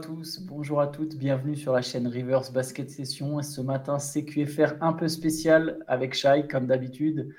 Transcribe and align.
tous, 0.00 0.40
bonjour 0.40 0.80
à 0.80 0.86
toutes, 0.86 1.16
bienvenue 1.16 1.56
sur 1.56 1.74
la 1.74 1.82
chaîne 1.82 2.06
Rivers 2.06 2.50
Basket 2.52 2.88
Session. 2.88 3.42
Ce 3.42 3.60
matin, 3.60 3.98
CQFR 3.98 4.74
un 4.80 4.94
peu 4.94 5.08
spécial 5.08 5.84
avec 5.86 6.14
Shai, 6.14 6.46
comme 6.48 6.66
d'habitude. 6.66 7.34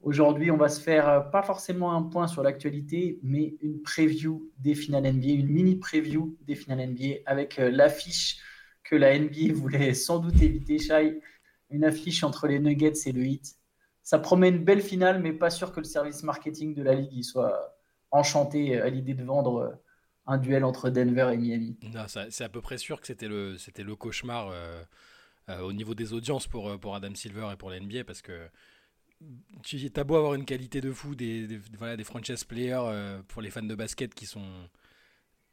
Aujourd'hui, 0.00 0.50
on 0.50 0.56
va 0.56 0.68
se 0.68 0.80
faire 0.80 1.08
euh, 1.08 1.20
pas 1.20 1.42
forcément 1.42 1.94
un 1.94 2.02
point 2.02 2.26
sur 2.26 2.42
l'actualité, 2.42 3.20
mais 3.22 3.54
une 3.60 3.80
preview 3.82 4.50
des 4.58 4.74
finales 4.74 5.04
NBA, 5.04 5.28
une 5.28 5.50
mini 5.50 5.76
preview 5.76 6.36
des 6.42 6.56
finales 6.56 6.90
NBA 6.90 7.20
avec 7.26 7.60
euh, 7.60 7.70
l'affiche 7.70 8.38
que 8.82 8.96
la 8.96 9.16
NBA 9.16 9.52
voulait 9.54 9.94
sans 9.94 10.18
doute 10.18 10.42
éviter, 10.42 10.78
Shai. 10.78 11.20
Une 11.70 11.84
affiche 11.84 12.24
entre 12.24 12.48
les 12.48 12.58
Nuggets 12.58 13.06
et 13.06 13.12
le 13.12 13.24
Heat. 13.24 13.54
Ça 14.02 14.18
promet 14.18 14.48
une 14.48 14.64
belle 14.64 14.82
finale, 14.82 15.22
mais 15.22 15.32
pas 15.32 15.50
sûr 15.50 15.70
que 15.70 15.78
le 15.78 15.84
service 15.84 16.24
marketing 16.24 16.74
de 16.74 16.82
la 16.82 16.94
Ligue 16.94 17.22
soit 17.22 17.76
enchanté 18.10 18.80
à 18.80 18.88
l'idée 18.88 19.14
de 19.14 19.22
vendre 19.22 19.80
un 20.30 20.38
duel 20.38 20.64
entre 20.64 20.90
Denver 20.90 21.30
et 21.32 21.36
Miami. 21.36 21.76
c'est 22.30 22.44
à 22.44 22.48
peu 22.48 22.60
près 22.60 22.78
sûr 22.78 23.00
que 23.00 23.06
c'était 23.06 23.28
le, 23.28 23.56
le 23.78 23.96
cauchemar 23.96 24.48
euh, 24.48 24.82
euh, 25.48 25.60
au 25.60 25.72
niveau 25.72 25.94
des 25.94 26.12
audiences 26.12 26.46
pour, 26.46 26.70
euh, 26.70 26.78
pour 26.78 26.94
Adam 26.94 27.14
Silver 27.14 27.48
et 27.52 27.56
pour 27.56 27.70
la 27.70 27.80
NBA 27.80 28.04
parce 28.04 28.22
que 28.22 28.48
tu 29.64 29.90
as 29.94 30.04
beau 30.04 30.16
avoir 30.16 30.34
une 30.34 30.44
qualité 30.44 30.80
de 30.80 30.92
fou, 30.92 31.14
des, 31.14 31.60
voilà, 31.76 31.96
des 31.96 32.04
franchise 32.04 32.44
players 32.44 33.20
pour 33.28 33.42
les 33.42 33.50
fans 33.50 33.62
de 33.62 33.74
basket 33.74 34.14
qui 34.14 34.24
sont 34.24 34.46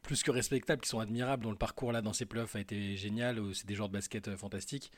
plus 0.03 0.23
que 0.23 0.31
respectables, 0.31 0.81
qui 0.81 0.87
sont 0.87 0.99
admirables, 0.99 1.43
dont 1.43 1.51
le 1.51 1.57
parcours 1.57 1.91
là 1.91 2.01
dans 2.01 2.13
ces 2.13 2.25
playoffs 2.25 2.55
a 2.55 2.61
été 2.61 2.95
génial, 2.95 3.41
c'est 3.53 3.65
des 3.65 3.75
joueurs 3.75 3.89
de 3.89 3.93
basket 3.93 4.37
fantastiques 4.37 4.91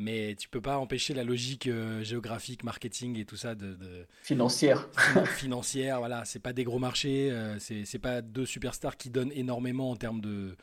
mais 0.00 0.34
tu 0.34 0.48
peux 0.48 0.60
pas 0.62 0.78
empêcher 0.78 1.12
la 1.14 1.24
logique 1.24 1.66
euh, 1.66 2.02
géographique, 2.02 2.64
marketing 2.64 3.18
et 3.18 3.24
tout 3.26 3.36
ça 3.36 3.54
de, 3.54 3.76
financière. 4.22 4.88
financière, 5.36 5.98
voilà, 5.98 6.24
c'est 6.24 6.38
pas 6.38 6.52
des 6.52 6.64
gros 6.64 6.78
marchés, 6.78 7.30
euh, 7.30 7.58
ce 7.58 7.84
c'est 7.84 7.98
pas 7.98 8.22
deux 8.22 8.46
superstars 8.46 8.96
qui 8.96 9.10
donnent 9.10 9.32
énormément 9.32 9.90
en 9.90 9.96
termes 9.96 10.20
de 10.20 10.56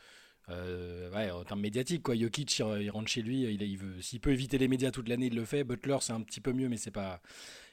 euh, 0.50 1.10
ouais, 1.14 1.30
en 1.30 1.44
termes 1.44 1.60
médiatiques 1.60 2.02
quoi. 2.02 2.16
Jokic 2.16 2.58
il, 2.58 2.90
rentre 2.90 3.08
chez 3.08 3.22
lui, 3.22 3.42
il, 3.42 3.62
il 3.62 3.78
veut 3.78 4.00
s'il 4.00 4.18
peut 4.18 4.32
éviter 4.32 4.58
les 4.58 4.66
médias 4.66 4.90
toute 4.90 5.08
l'année, 5.08 5.26
il 5.26 5.36
le 5.36 5.44
fait. 5.44 5.62
Butler 5.62 5.98
c'est 6.00 6.12
un 6.12 6.22
petit 6.22 6.40
peu 6.40 6.52
mieux, 6.52 6.68
mais 6.68 6.76
c'est 6.76 6.90
pas 6.90 7.20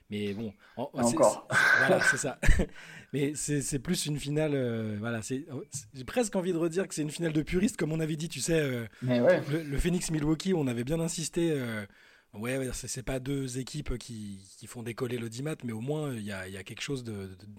mais 0.10 0.34
bon, 0.34 0.54
encore. 0.78 1.48
Voilà, 1.80 2.02
c'est 2.02 2.18
ça. 2.18 2.40
Mais 3.14 3.34
c'est 3.36 3.80
plus 3.80 4.08
une 4.08 4.20
finale. 4.20 4.52
Euh, 4.56 4.98
voilà, 5.00 5.22
j'ai 5.22 6.04
presque 6.06 6.36
envie 6.36 6.52
de 6.52 6.58
redire 6.58 6.86
que 6.88 6.94
c'est 6.94 7.02
une 7.02 7.12
finale 7.12 7.32
de 7.32 7.42
puriste, 7.42 7.78
comme 7.78 7.94
on 7.94 8.00
avait 8.02 8.18
dit, 8.18 8.28
tu 8.28 8.42
sais. 8.42 8.60
Euh, 8.60 8.86
le, 9.02 9.78
Phoenix 9.78 10.12
Milwaukee, 10.12 10.54
on 10.54 10.68
avait 10.68 10.84
bien 10.84 11.00
insisté. 11.00 11.52
Euh, 11.52 11.86
ouais, 12.34 12.58
ouais 12.58 12.70
c'est 12.74 13.04
pas 13.04 13.20
deux 13.20 13.58
équipes 13.58 13.98
qui, 13.98 14.46
qui 14.58 14.68
font 14.68 14.84
décoller 14.84 15.18
l'audimat, 15.18 15.56
mais 15.64 15.72
au 15.72 15.80
moins 15.80 16.14
il 16.14 16.24
y 16.24 16.34
a, 16.34 16.50
y 16.50 16.58
a, 16.58 16.64
quelque 16.64 16.82
chose 16.82 17.06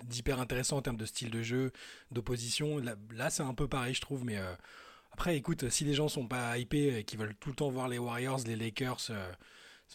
d'hyper 0.05 0.41
intéressant 0.41 0.77
en 0.77 0.83
termes 0.83 0.99
de 0.99 1.07
style 1.07 1.31
de 1.31 1.41
jeu, 1.41 1.73
d'opposition. 2.11 2.77
Là, 2.77 2.97
là 3.15 3.31
c'est 3.31 3.43
un 3.43 3.55
peu 3.55 3.67
pareil, 3.67 3.95
je 3.95 4.03
trouve. 4.03 4.27
Mais 4.27 4.39
après, 5.13 5.39
écoute, 5.39 5.71
si 5.71 5.85
les 5.85 5.95
gens 5.95 6.09
sont 6.09 6.27
pas 6.27 6.59
hypés 6.59 6.99
et 6.99 7.05
qui 7.05 7.17
veulent 7.17 7.35
tout 7.41 7.49
le 7.49 7.57
temps 7.57 7.71
voir 7.71 7.89
les 7.89 7.99
Warriors, 7.99 8.41
les 8.47 8.57
Lakers, 8.57 9.11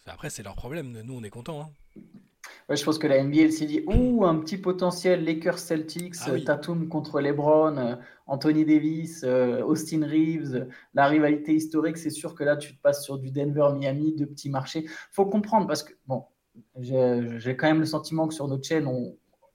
après 0.08 0.31
c'est 0.31 0.41
leur 0.41 0.55
problème. 0.55 1.02
Nous, 1.03 1.13
on 1.13 1.23
est 1.23 1.30
contents. 1.30 1.61
Hein 1.61 2.02
je 2.75 2.83
pense 2.83 2.97
que 2.97 3.08
la 3.08 3.23
NBA 3.23 3.52
s'est 3.52 3.66
dit 3.66 3.83
Ouh, 3.88 4.25
un 4.25 4.36
petit 4.39 4.58
potentiel 4.58 5.23
Lakers 5.25 5.59
Celtics, 5.59 6.16
ah 6.25 6.39
Tatum 6.45 6.88
contre 6.88 7.19
LeBron, 7.19 7.77
euh, 7.77 7.95
Anthony 8.27 8.66
Davis, 8.66 9.23
euh, 9.23 9.61
Austin 9.64 10.05
Reeves, 10.05 10.67
la 10.94 11.08
rivalité 11.08 11.53
historique. 11.53 11.97
C'est 11.97 12.09
sûr 12.09 12.36
que 12.36 12.44
là, 12.44 12.58
tu 12.58 12.75
te 12.75 12.81
passes 12.81 13.03
sur 13.03 13.17
du 13.17 13.31
Denver-Miami, 13.31 14.16
deux 14.16 14.27
petits 14.27 14.49
marchés. 14.49 14.86
faut 15.11 15.25
comprendre 15.25 15.67
parce 15.67 15.83
que, 15.83 15.94
bon, 16.08 16.25
j'ai 16.80 17.55
quand 17.58 17.67
même 17.67 17.80
le 17.80 17.86
sentiment 17.86 18.27
que 18.27 18.33
sur 18.33 18.47
notre 18.47 18.66
chaîne, 18.66 18.88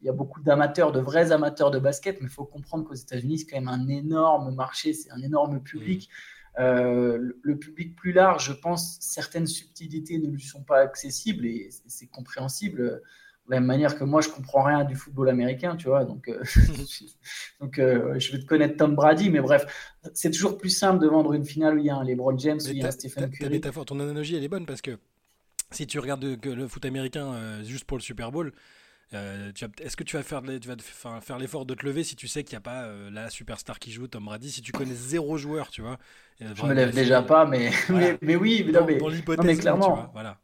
il 0.01 0.07
y 0.07 0.09
a 0.09 0.13
beaucoup 0.13 0.43
d'amateurs, 0.43 0.93
de 0.93 1.01
vrais 1.01 1.33
amateurs 1.33 1.71
de 1.71 1.79
basket, 1.79 2.21
mais 2.21 2.27
il 2.27 2.33
faut 2.33 2.45
comprendre 2.45 2.85
qu'aux 2.85 2.95
États-Unis, 2.95 3.39
c'est 3.39 3.47
quand 3.47 3.61
même 3.61 3.69
un 3.69 3.89
énorme 3.89 4.55
marché, 4.55 4.93
c'est 4.93 5.11
un 5.11 5.23
énorme 5.23 5.63
public. 5.63 6.09
Mm. 6.09 6.36
Euh, 6.59 7.33
le 7.43 7.59
public 7.59 7.97
plus 7.97 8.13
large, 8.13 8.47
je 8.47 8.53
pense, 8.53 8.97
certaines 9.01 9.47
subtilités 9.47 10.19
ne 10.19 10.29
lui 10.29 10.43
sont 10.43 10.63
pas 10.63 10.81
accessibles 10.81 11.47
et 11.47 11.69
c'est 11.87 12.07
compréhensible. 12.07 13.03
De 13.47 13.53
la 13.53 13.61
même 13.61 13.67
manière 13.67 13.97
que 13.97 14.05
moi, 14.05 14.23
je 14.23 14.29
comprends 14.29 14.63
rien 14.63 14.85
du 14.85 14.97
football 14.97 15.29
américain, 15.29 15.77
tu 15.77 15.89
vois. 15.89 16.05
Donc, 16.05 16.29
euh, 16.29 16.43
donc 17.61 17.79
euh, 17.79 18.19
je 18.19 18.33
vais 18.33 18.39
te 18.39 18.47
connaître 18.47 18.77
Tom 18.77 18.95
Brady, 18.95 19.31
mais 19.31 19.41
bref, 19.41 19.67
c'est 20.15 20.31
toujours 20.31 20.57
plus 20.57 20.71
simple 20.71 21.01
de 21.01 21.09
vendre 21.09 21.35
une 21.35 21.45
finale 21.45 21.77
où 21.77 21.79
il 21.79 21.87
y 21.87 21.91
a 21.91 21.97
un 21.97 22.05
LeBron 22.05 22.37
James, 22.39 22.61
où 22.65 22.71
il 22.71 22.79
y 22.79 22.83
a 22.83 22.89
un 22.89 22.91
Stephen 22.91 23.31
Curry. 23.31 23.61
ton 23.61 24.01
analogie, 24.01 24.37
elle 24.37 24.45
est 24.45 24.49
bonne 24.49 24.67
parce 24.67 24.81
que 24.81 24.99
si 25.71 25.87
tu 25.87 25.99
regardes 25.99 26.25
le 26.25 26.69
foot 26.69 26.85
américain 26.85 27.63
juste 27.65 27.85
pour 27.85 27.99
le 27.99 28.03
Super 28.03 28.33
Bowl, 28.33 28.53
euh, 29.15 29.53
est-ce 29.81 29.97
que 29.97 30.03
tu 30.03 30.17
vas 30.17 30.23
faire, 30.23 30.43
tu 30.43 30.69
vas 30.69 31.21
faire 31.21 31.39
l'effort 31.39 31.65
de 31.65 31.75
te 31.75 31.87
lever 31.87 32.03
si 32.03 32.17
tu 32.17 32.27
sais 32.27 32.43
qu'il 32.43 32.55
n'y 32.55 32.59
a 32.59 32.61
pas 32.61 32.85
euh, 32.85 33.11
la 33.11 33.31
superstar 33.31 33.79
qui 33.79 33.93
joue, 33.93 34.09
Tom 34.09 34.25
Brady, 34.25 34.51
si 34.51 34.63
tu 34.63 34.73
connais 34.73 34.95
zéro 34.95 35.37
joueur, 35.37 35.71
tu 35.71 35.81
vois 35.81 35.99
Je 36.41 36.67
me 36.67 36.75
lève 36.75 36.93
déjà 36.93 37.23
pas, 37.23 37.47
mais, 37.47 37.71
mais, 38.21 38.35
oui, 38.35 38.65
dans, 38.73 39.09
l'hypothèse, 39.09 39.61
clairement. 39.61 40.11
voilà. 40.13 40.41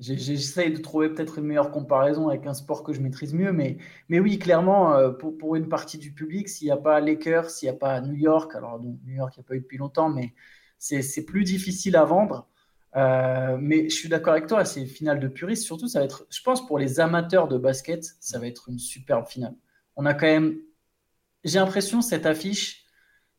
J'essaye 0.00 0.72
de 0.72 0.78
trouver 0.78 1.08
peut-être 1.08 1.38
une 1.38 1.44
meilleure 1.44 1.70
comparaison 1.70 2.28
avec 2.28 2.46
un 2.46 2.52
sport 2.52 2.82
que 2.82 2.92
je 2.92 3.00
maîtrise 3.00 3.32
mieux, 3.32 3.52
mais, 3.52 3.78
mais 4.08 4.18
oui, 4.18 4.38
clairement, 4.38 4.94
euh, 4.94 5.10
pour, 5.10 5.38
pour 5.38 5.56
une 5.56 5.68
partie 5.68 5.98
du 5.98 6.12
public, 6.12 6.48
s'il 6.48 6.66
n'y 6.66 6.72
a 6.72 6.76
pas 6.76 7.00
Lakers, 7.00 7.48
s'il 7.48 7.70
n'y 7.70 7.74
a 7.74 7.78
pas 7.78 8.00
New 8.00 8.14
York, 8.14 8.54
alors 8.54 8.80
New 8.80 8.98
York, 9.06 9.34
il 9.36 9.40
n'y 9.40 9.44
a 9.44 9.48
pas 9.48 9.54
eu 9.54 9.60
depuis 9.60 9.78
longtemps, 9.78 10.10
mais 10.10 10.34
c'est 10.78 11.24
plus 11.24 11.44
difficile 11.44 11.96
à 11.96 12.04
vendre. 12.04 12.48
Euh, 12.96 13.56
mais 13.60 13.88
je 13.88 13.94
suis 13.94 14.08
d'accord 14.08 14.34
avec 14.34 14.46
toi, 14.46 14.64
c'est 14.64 14.80
une 14.80 14.86
finale 14.86 15.20
de 15.20 15.28
puriste. 15.28 15.64
Surtout, 15.64 15.88
ça 15.88 16.00
va 16.00 16.04
être, 16.04 16.26
je 16.30 16.42
pense, 16.42 16.66
pour 16.66 16.78
les 16.78 17.00
amateurs 17.00 17.48
de 17.48 17.58
basket, 17.58 18.04
ça 18.20 18.38
va 18.38 18.46
être 18.46 18.68
une 18.68 18.78
superbe 18.78 19.26
finale. 19.26 19.54
On 19.96 20.06
a 20.06 20.14
quand 20.14 20.26
même, 20.26 20.58
j'ai 21.44 21.58
l'impression, 21.58 22.02
cette 22.02 22.26
affiche, 22.26 22.84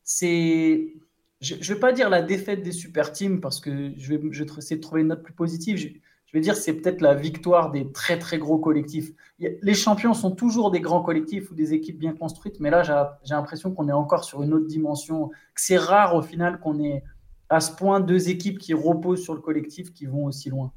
c'est, 0.04 0.94
je 1.42 1.56
ne 1.56 1.64
vais 1.64 1.80
pas 1.80 1.94
dire 1.94 2.10
la 2.10 2.22
défaite 2.22 2.64
des 2.64 2.72
super 2.72 3.12
teams 3.12 3.40
parce 3.42 3.60
que 3.60 3.94
je 3.98 4.16
vais, 4.16 4.22
je 4.32 4.44
essayer 4.44 4.76
de 4.76 4.82
trouver 4.82 5.02
une 5.02 5.08
note 5.08 5.24
plus 5.24 5.34
positive. 5.34 5.78
Je, 5.78 5.88
je 6.36 6.40
vais 6.40 6.42
dire 6.42 6.56
c'est 6.58 6.74
peut-être 6.74 7.00
la 7.00 7.14
victoire 7.14 7.72
des 7.72 7.92
très 7.94 8.20
très 8.20 8.38
gros 8.38 8.58
collectifs. 8.58 9.12
Les 9.40 9.74
champions 9.74 10.14
sont 10.14 10.32
toujours 10.32 10.70
des 10.70 10.82
grands 10.82 11.02
collectifs 11.02 11.50
ou 11.50 11.56
des 11.56 11.74
équipes 11.74 11.98
bien 11.98 12.14
construites, 12.14 12.60
mais 12.60 12.70
là 12.70 12.84
j'ai 12.84 13.34
l'impression 13.34 13.74
qu'on 13.74 13.88
est 13.88 13.94
encore 13.94 14.26
sur 14.26 14.44
une 14.44 14.54
autre 14.54 14.68
dimension. 14.68 15.30
Que 15.30 15.62
c'est 15.62 15.78
rare 15.78 16.14
au 16.14 16.22
final 16.22 16.60
qu'on 16.60 16.84
ait 16.84 17.04
à 17.50 17.60
ce 17.60 17.72
point 17.72 18.00
deux 18.00 18.30
équipes 18.30 18.60
qui 18.60 18.74
reposent 18.74 19.24
sur 19.24 19.34
le 19.34 19.42
collectif 19.42 19.94
qui 19.94 20.06
vont 20.06 20.26
aussi 20.26 20.50
loin. 20.50 20.74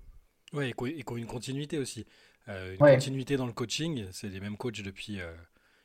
Oui, 0.52 0.72
et 0.96 1.02
qui 1.02 1.12
ont 1.12 1.16
une 1.16 1.26
continuité 1.26 1.78
aussi. 1.78 2.06
Euh, 2.48 2.72
une 2.72 2.78
continuité 2.78 3.36
dans 3.36 3.46
le 3.46 3.52
coaching, 3.52 4.06
c'est 4.12 4.28
les 4.28 4.40
mêmes 4.40 4.56
coachs 4.56 4.80
depuis. 4.80 5.20
Euh, 5.20 5.32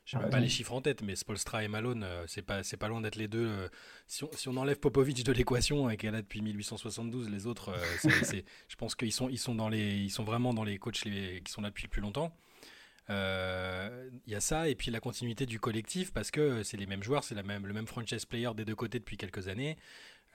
je 0.04 0.18
n'ai 0.18 0.28
pas 0.28 0.38
les 0.38 0.50
chiffres 0.50 0.72
en 0.72 0.82
tête, 0.82 1.02
mais 1.02 1.16
Spolstra 1.16 1.64
et 1.64 1.68
Malone, 1.68 2.02
euh, 2.04 2.24
c'est 2.26 2.42
pas, 2.42 2.60
pas 2.78 2.88
loin 2.88 3.00
d'être 3.00 3.16
les 3.16 3.28
deux. 3.28 3.50
Si 4.06 4.22
on, 4.24 4.30
si, 4.32 4.48
on, 4.48 4.56
enlève 4.58 4.78
Popovic 4.78 5.24
de 5.24 5.32
l'équation, 5.32 5.88
et 5.88 5.96
qu'elle 5.96 6.14
a 6.14 6.20
depuis 6.20 6.42
1872, 6.42 7.30
les 7.30 7.46
autres, 7.46 7.74
je 8.68 8.76
pense 8.76 8.94
qu'ils 8.94 9.12
sont, 9.12 9.30
ils 9.30 9.38
sont, 9.38 9.54
dans 9.54 9.70
les, 9.70 9.96
ils 9.96 10.10
sont 10.10 10.24
vraiment 10.24 10.52
dans 10.52 10.64
les 10.64 10.78
coachs 10.78 11.00
qui 11.00 11.42
sont 11.46 11.62
là 11.62 11.70
depuis 11.70 11.84
le 11.84 11.88
plus 11.88 12.02
longtemps. 12.02 12.36
Il 13.08 14.32
y 14.32 14.34
a 14.34 14.40
ça, 14.40 14.68
et 14.68 14.74
puis 14.74 14.90
la 14.90 15.00
continuité 15.00 15.46
du 15.46 15.58
collectif, 15.58 16.12
parce 16.12 16.30
que 16.30 16.62
c'est 16.62 16.76
les 16.76 16.86
mêmes 16.86 17.02
joueurs, 17.02 17.24
c'est 17.24 17.42
même, 17.42 17.66
le 17.66 17.72
même 17.72 17.86
franchise 17.86 18.26
player 18.26 18.50
des 18.54 18.66
deux 18.66 18.76
côtés 18.76 18.98
depuis 18.98 19.16
quelques 19.16 19.48
années. 19.48 19.78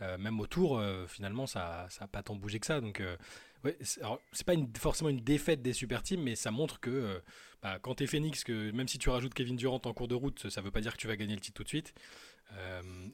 Euh, 0.02 0.18
même 0.18 0.40
autour, 0.40 0.78
euh, 0.78 1.06
finalement, 1.08 1.48
ça 1.48 1.88
n'a 2.00 2.08
pas 2.08 2.24
tant 2.24 2.36
bougé 2.36 2.60
que 2.60 2.66
ça. 2.66 2.82
Donc, 2.82 3.02
euh, 3.02 3.18
ouais, 3.64 3.78
c'est 3.82 4.46
pas 4.46 4.54
forcément 4.78 5.10
une 5.10 5.24
défaite 5.24 5.62
des 5.62 5.74
super 5.74 6.04
teams, 6.04 6.22
mais 6.22 6.36
ça 6.36 6.52
montre 6.52 6.80
que 6.80 7.22
bah, 7.62 7.80
quand 7.82 7.96
tu 7.96 8.04
es 8.04 8.08
Phoenix, 8.08 8.44
que 8.44 8.72
même 8.72 8.88
si 8.88 8.98
tu 8.98 9.10
rajoutes 9.10 9.34
Kevin 9.34 9.56
Durant 9.56 9.82
en 9.84 9.94
cours 9.94 10.08
de 10.08 10.16
route, 10.16 10.50
ça 10.50 10.62
veut 10.62 10.72
pas 10.72 10.82
dire 10.82 10.94
que 10.94 10.98
tu 10.98 11.08
vas 11.08 11.18
gagner 11.18 11.36
le 11.36 11.42
titre 11.42 11.58
tout 11.58 11.64
de 11.64 11.70
suite. 11.70 11.94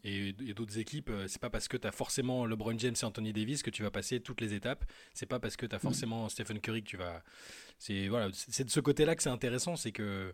et, 0.04 0.34
d'autres 0.54 0.78
équipes, 0.78 1.12
c'est 1.28 1.42
pas 1.42 1.50
parce 1.50 1.68
que 1.68 1.78
tu 1.78 1.88
as 1.88 1.92
forcément 1.92 2.46
LeBron 2.46 2.78
James 2.78 2.96
et 3.02 3.06
Anthony 3.06 3.34
Davis 3.34 3.64
que 3.64 3.72
tu 3.72 3.84
vas 3.84 3.92
passer 3.92 4.20
toutes 4.20 4.42
les 4.42 4.54
étapes. 4.54 4.86
C'est 5.14 5.26
pas 5.26 5.40
parce 5.40 5.58
que 5.58 5.66
tu 5.66 5.76
as 5.76 5.80
mm. 5.80 5.82
forcément 5.82 6.30
Stephen 6.30 6.60
Curry 6.60 6.84
que 6.84 6.90
tu 6.90 6.98
vas. 6.98 7.24
C'est 7.80 8.08
voilà, 8.08 8.30
c'est 8.34 8.64
de 8.64 8.70
ce 8.70 8.80
côté-là 8.80 9.16
que 9.16 9.24
c'est 9.24 9.30
intéressant, 9.30 9.76
c'est 9.76 9.92
que 9.92 10.34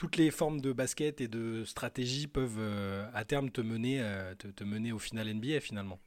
toutes 0.00 0.16
les 0.16 0.30
formes 0.30 0.62
de 0.62 0.72
basket 0.72 1.20
et 1.20 1.28
de 1.28 1.62
stratégie 1.64 2.26
peuvent 2.26 2.56
euh, 2.58 3.06
à 3.12 3.26
terme 3.26 3.50
te 3.50 3.60
mener, 3.60 4.00
euh, 4.00 4.34
te, 4.34 4.64
mener 4.64 4.92
au 4.92 4.98
final 4.98 5.28
NBA 5.28 5.60
finalement. 5.60 5.98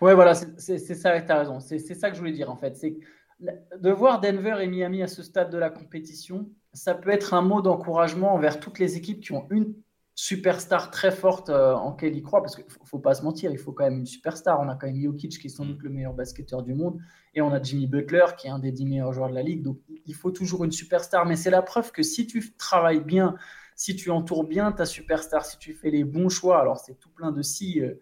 Ouais, 0.00 0.14
voilà, 0.14 0.36
c'est 0.36 0.78
ça, 0.78 1.20
tu 1.20 1.32
as 1.32 1.38
raison. 1.40 1.58
C'est 1.58 1.80
ça 1.80 2.08
que 2.08 2.14
je 2.14 2.20
voulais 2.20 2.30
dire 2.30 2.52
en 2.52 2.56
fait. 2.56 2.76
C'est 2.76 2.98
de 3.40 3.90
voir 3.90 4.20
Denver 4.20 4.58
et 4.60 4.68
Miami 4.68 5.02
à 5.02 5.08
ce 5.08 5.24
stade 5.24 5.50
de 5.50 5.58
la 5.58 5.70
compétition, 5.70 6.48
ça 6.72 6.94
peut 6.94 7.10
être 7.10 7.34
un 7.34 7.42
mot 7.42 7.60
d'encouragement 7.60 8.32
envers 8.32 8.60
toutes 8.60 8.78
les 8.78 8.96
équipes 8.96 9.20
qui 9.20 9.32
ont 9.32 9.48
une 9.50 9.74
superstar 10.22 10.90
très 10.90 11.12
forte 11.12 11.48
euh, 11.48 11.72
en 11.72 11.92
quelle 11.92 12.14
il 12.14 12.22
croit, 12.22 12.42
parce 12.42 12.54
qu'il 12.54 12.66
ne 12.66 12.86
faut, 12.86 12.98
pas 12.98 13.14
se 13.14 13.22
mentir, 13.22 13.50
il 13.52 13.56
faut 13.56 13.72
quand 13.72 13.84
même 13.84 14.00
une 14.00 14.06
superstar. 14.06 14.60
On 14.60 14.68
a 14.68 14.74
quand 14.74 14.86
même 14.86 15.00
Jokic 15.00 15.38
qui 15.38 15.46
est 15.46 15.50
sans 15.50 15.64
doute 15.64 15.82
le 15.82 15.88
meilleur 15.88 16.12
basketteur 16.12 16.62
du 16.62 16.74
monde, 16.74 17.00
et 17.34 17.40
on 17.40 17.50
a 17.52 17.62
Jimmy 17.62 17.86
Butler 17.86 18.26
qui 18.36 18.46
est 18.46 18.50
un 18.50 18.58
des 18.58 18.70
dix 18.70 18.84
meilleurs 18.84 19.14
joueurs 19.14 19.30
de 19.30 19.34
la 19.34 19.42
ligue. 19.42 19.62
Donc 19.62 19.78
il 20.04 20.14
faut 20.14 20.30
toujours 20.30 20.64
une 20.64 20.72
superstar, 20.72 21.24
mais 21.24 21.36
c'est 21.36 21.48
la 21.48 21.62
preuve 21.62 21.90
que 21.90 22.02
si 22.02 22.26
tu 22.26 22.52
travailles 22.58 23.00
bien, 23.00 23.34
si 23.76 23.96
tu 23.96 24.10
entoures 24.10 24.44
bien 24.44 24.72
ta 24.72 24.84
superstar, 24.84 25.46
si 25.46 25.56
tu 25.56 25.72
fais 25.72 25.90
les 25.90 26.04
bons 26.04 26.28
choix, 26.28 26.60
alors 26.60 26.76
c'est 26.76 27.00
tout 27.00 27.08
plein 27.08 27.32
de 27.32 27.40
si 27.40 27.80
euh, 27.80 27.94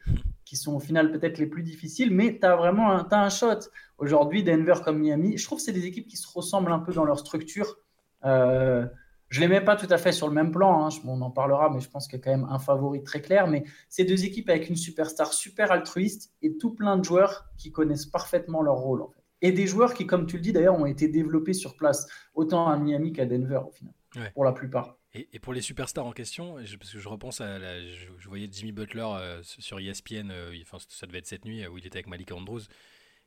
qui 0.45 0.57
sont 0.57 0.75
au 0.75 0.81
final 0.81 1.13
peut-être 1.13 1.39
les 1.39 1.47
plus 1.47 1.63
difficiles, 1.63 2.13
mais 2.13 2.37
tu 2.37 2.45
as 2.45 2.57
vraiment 2.57 2.91
un, 2.91 3.07
as 3.13 3.25
un 3.27 3.29
shot. 3.29 3.71
Aujourd'hui, 3.97 4.43
Denver 4.43 4.75
comme 4.85 4.99
Miami, 4.99 5.39
je 5.39 5.45
trouve 5.45 5.59
que 5.59 5.65
c'est 5.65 5.73
des 5.73 5.87
équipes 5.87 6.09
qui 6.09 6.17
se 6.17 6.27
ressemblent 6.35 6.73
un 6.73 6.81
peu 6.81 6.93
dans 6.93 7.05
leur 7.05 7.21
structure. 7.21 7.77
Euh, 8.25 8.87
Je 9.29 9.41
ne 9.41 9.47
les 9.47 9.49
mets 9.49 9.61
pas 9.61 9.77
tout 9.77 9.87
à 9.91 9.99
fait 9.99 10.13
sur 10.13 10.27
le 10.27 10.35
même 10.35 10.51
plan, 10.51 10.87
hein, 10.87 10.89
on 11.05 11.21
en 11.21 11.31
parlera, 11.31 11.71
mais 11.71 11.81
je 11.81 11.91
pense 11.91 12.09
qu'il 12.09 12.19
y 12.19 12.23
a 12.23 12.25
quand 12.25 12.31
même 12.31 12.49
un 12.51 12.59
favori 12.59 13.03
très 13.03 13.21
clair. 13.21 13.47
Mais 13.47 13.65
ces 13.89 14.05
deux 14.05 14.25
équipes 14.25 14.49
avec 14.49 14.69
une 14.69 14.77
superstar 14.77 15.33
super 15.33 15.71
altruiste 15.71 16.35
et 16.41 16.57
tout 16.57 16.75
plein 16.75 16.97
de 16.97 17.05
joueurs 17.05 17.45
qui 17.59 17.71
connaissent 17.71 18.07
parfaitement 18.07 18.63
leur 18.63 18.77
rôle. 18.77 19.03
En 19.03 19.09
fait. 19.09 19.23
Et 19.43 19.53
des 19.53 19.67
joueurs 19.67 19.95
qui, 19.95 20.07
comme 20.07 20.27
tu 20.27 20.37
le 20.37 20.43
dis 20.43 20.53
d'ailleurs, 20.53 20.79
ont 20.79 20.87
été 20.87 21.09
développés 21.09 21.53
sur 21.53 21.77
place, 21.77 22.07
autant 22.35 22.69
à 22.69 22.77
Miami 22.79 23.13
qu'à 23.13 23.27
Denver 23.27 23.61
au 23.67 23.71
final, 23.71 23.95
pour 24.35 24.45
la 24.45 24.53
plupart. 24.53 24.97
Et, 25.15 25.39
pour 25.39 25.53
les 25.53 25.63
superstars 25.63 26.07
en 26.07 26.13
question, 26.13 26.57
parce 26.57 26.93
que 26.93 26.99
je 26.99 27.09
repense 27.09 27.41
à 27.41 27.59
la, 27.59 27.81
je, 27.81 28.29
voyais 28.29 28.49
Jimmy 28.51 28.73
Butler 28.73 29.07
euh, 29.07 29.41
sur 29.43 29.79
ESPN, 29.79 30.31
euh, 30.31 30.55
enfin, 30.63 30.79
ça 30.89 31.07
devait 31.07 31.19
être 31.19 31.27
cette 31.27 31.45
nuit 31.45 31.67
où 31.67 31.79
il 31.79 31.87
était 31.87 31.97
avec 31.97 32.09
Malik 32.09 32.31
Andrews. 32.33 32.61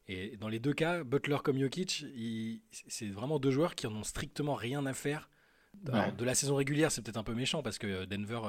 Et 0.08 0.38
dans 0.38 0.48
les 0.48 0.60
deux 0.60 0.74
cas, 0.74 1.04
Butler 1.04 1.38
comme 1.44 1.60
Jokic, 1.60 2.06
c'est 2.72 3.08
vraiment 3.08 3.40
deux 3.40 3.52
joueurs 3.52 3.76
qui 3.76 3.88
en 3.88 3.96
ont 3.96 4.04
strictement 4.04 4.56
rien 4.56 4.86
à 4.86 4.94
faire 4.94 5.30
de 5.74 6.26
la 6.26 6.36
saison 6.36 6.56
régulière, 6.56 6.92
c'est 6.92 7.02
peut-être 7.02 7.18
un 7.18 7.24
peu 7.24 7.34
méchant 7.34 7.64
parce 7.64 7.78
que 7.78 8.06
Denver, 8.06 8.42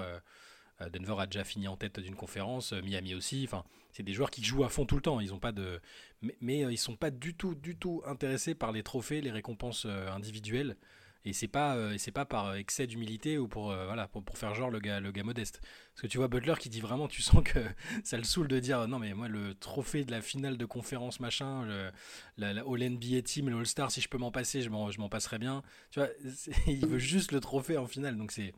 euh, 0.83 0.89
Denver 0.91 1.15
a 1.19 1.27
déjà 1.27 1.45
fini 1.45 1.69
en 1.69 1.77
tête 1.77 2.01
d'une 2.01 2.15
conférence, 2.15 2.73
euh, 2.73 2.83
Miami 2.83 3.15
aussi. 3.15 3.49
C'est 3.93 4.03
des 4.03 4.13
joueurs 4.13 4.31
qui 4.31 4.43
jouent 4.43 4.65
à 4.65 4.69
fond 4.69 4.87
tout 4.87 4.97
le 4.97 5.03
temps. 5.03 5.21
Ils 5.21 5.35
ont 5.35 5.39
pas 5.39 5.53
de, 5.53 5.81
mais, 6.23 6.37
mais 6.41 6.65
euh, 6.65 6.73
ils 6.73 6.79
sont 6.79 6.97
pas 6.97 7.11
du 7.11 7.35
tout, 7.35 7.55
du 7.55 7.77
tout 7.77 8.03
intéressés 8.07 8.55
par 8.55 8.73
les 8.73 8.83
trophées, 8.83 9.21
les 9.21 9.31
récompenses 9.31 9.87
individuelles. 9.87 10.77
Et 11.25 11.33
c'est 11.33 11.49
pas, 11.49 11.77
c'est 11.99 12.11
pas 12.11 12.25
par 12.25 12.57
excès 12.57 12.87
d'humilité 12.87 13.39
ou 13.39 13.47
pour, 13.47 13.67
voilà, 13.67 14.09
pour, 14.09 14.25
pour, 14.25 14.37
faire 14.37 14.55
genre 14.55 14.71
le 14.71 14.81
gars, 14.81 14.99
le 14.99 15.13
gars 15.13 15.23
modeste. 15.23 15.61
Parce 15.95 16.03
que 16.03 16.07
tu 16.09 16.19
vois 16.19 16.27
Butler 16.27 16.55
qui 16.59 16.69
dit 16.69 16.81
vraiment, 16.81 17.07
tu 17.07 17.23
sens 17.23 17.45
que 17.45 17.61
ça 18.05 18.17
le 18.17 18.25
saoule 18.25 18.49
de 18.49 18.59
dire 18.59 18.89
non 18.89 18.99
mais 18.99 19.15
moi 19.15 19.29
le 19.29 19.55
trophée 19.55 20.05
de 20.05 20.11
la 20.11 20.21
finale 20.21 20.57
de 20.57 20.65
conférence 20.65 21.21
machin, 21.21 21.65
le, 21.65 21.91
la, 22.39 22.53
la 22.53 22.63
All 22.63 22.91
NBA 22.91 23.23
Team, 23.23 23.51
le 23.51 23.59
All 23.59 23.67
Star, 23.67 23.91
si 23.91 24.01
je 24.01 24.09
peux 24.09 24.19
m'en 24.19 24.33
passer, 24.33 24.63
je 24.63 24.71
m'en, 24.71 24.91
je 24.91 24.99
m'en 24.99 25.09
passerai 25.09 25.39
bien. 25.39 25.63
Tu 25.91 26.01
vois, 26.01 26.09
il 26.67 26.87
veut 26.87 26.99
juste 26.99 27.31
le 27.31 27.41
trophée 27.41 27.79
en 27.79 27.87
finale. 27.87 28.17
Donc 28.17 28.33
c'est, 28.33 28.53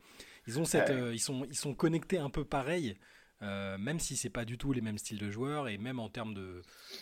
ils 0.47 0.59
ont 0.59 0.65
cette, 0.65 0.91
ils 1.13 1.19
sont, 1.19 1.45
ils 1.45 1.55
sont 1.55 1.75
connectés 1.75 2.17
un 2.17 2.29
peu 2.29 2.45
pareil. 2.45 2.97
Euh, 3.41 3.77
même 3.77 3.99
si 3.99 4.15
c'est 4.15 4.29
pas 4.29 4.45
du 4.45 4.57
tout 4.57 4.71
les 4.71 4.79
mêmes 4.79 4.97
styles 4.97 5.19
de 5.19 5.29
joueurs 5.29 5.67
et 5.67 5.77
même 5.77 5.99
en 5.99 6.09
termes 6.09 6.33
de, 6.33 6.61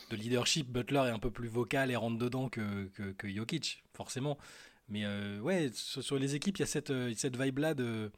de, 0.10 0.16
leadership, 0.16 0.68
Butler 0.68 1.04
est 1.08 1.12
un 1.12 1.20
peu 1.20 1.30
plus 1.30 1.48
vocal 1.48 1.92
et 1.92 1.96
rentre 1.96 2.18
dedans 2.18 2.50
que, 2.50 2.88
que, 2.88 3.12
que 3.12 3.30
Jokic, 3.30 3.84
forcément. 3.94 4.38
Mais 4.90 5.06
euh, 5.06 5.40
ouais, 5.40 5.70
sur, 5.74 6.18
les 6.18 6.36
équipes, 6.36 6.58
il 6.58 6.62
y 6.62 6.64
a 6.64 6.68
cette, 6.68 6.92
euh, 6.92 7.12
cette 7.16 7.38
vibe-là 7.38 7.74
de. 7.74 8.12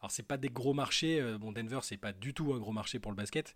Alors, 0.00 0.10
c'est 0.10 0.26
pas 0.26 0.36
des 0.36 0.48
gros 0.48 0.74
marchés. 0.74 1.20
Euh, 1.20 1.38
bon, 1.38 1.52
Denver, 1.52 1.78
c'est 1.82 1.96
pas 1.96 2.12
du 2.12 2.34
tout 2.34 2.52
un 2.52 2.58
gros 2.58 2.72
marché 2.72 2.98
pour 2.98 3.12
le 3.12 3.16
basket. 3.16 3.54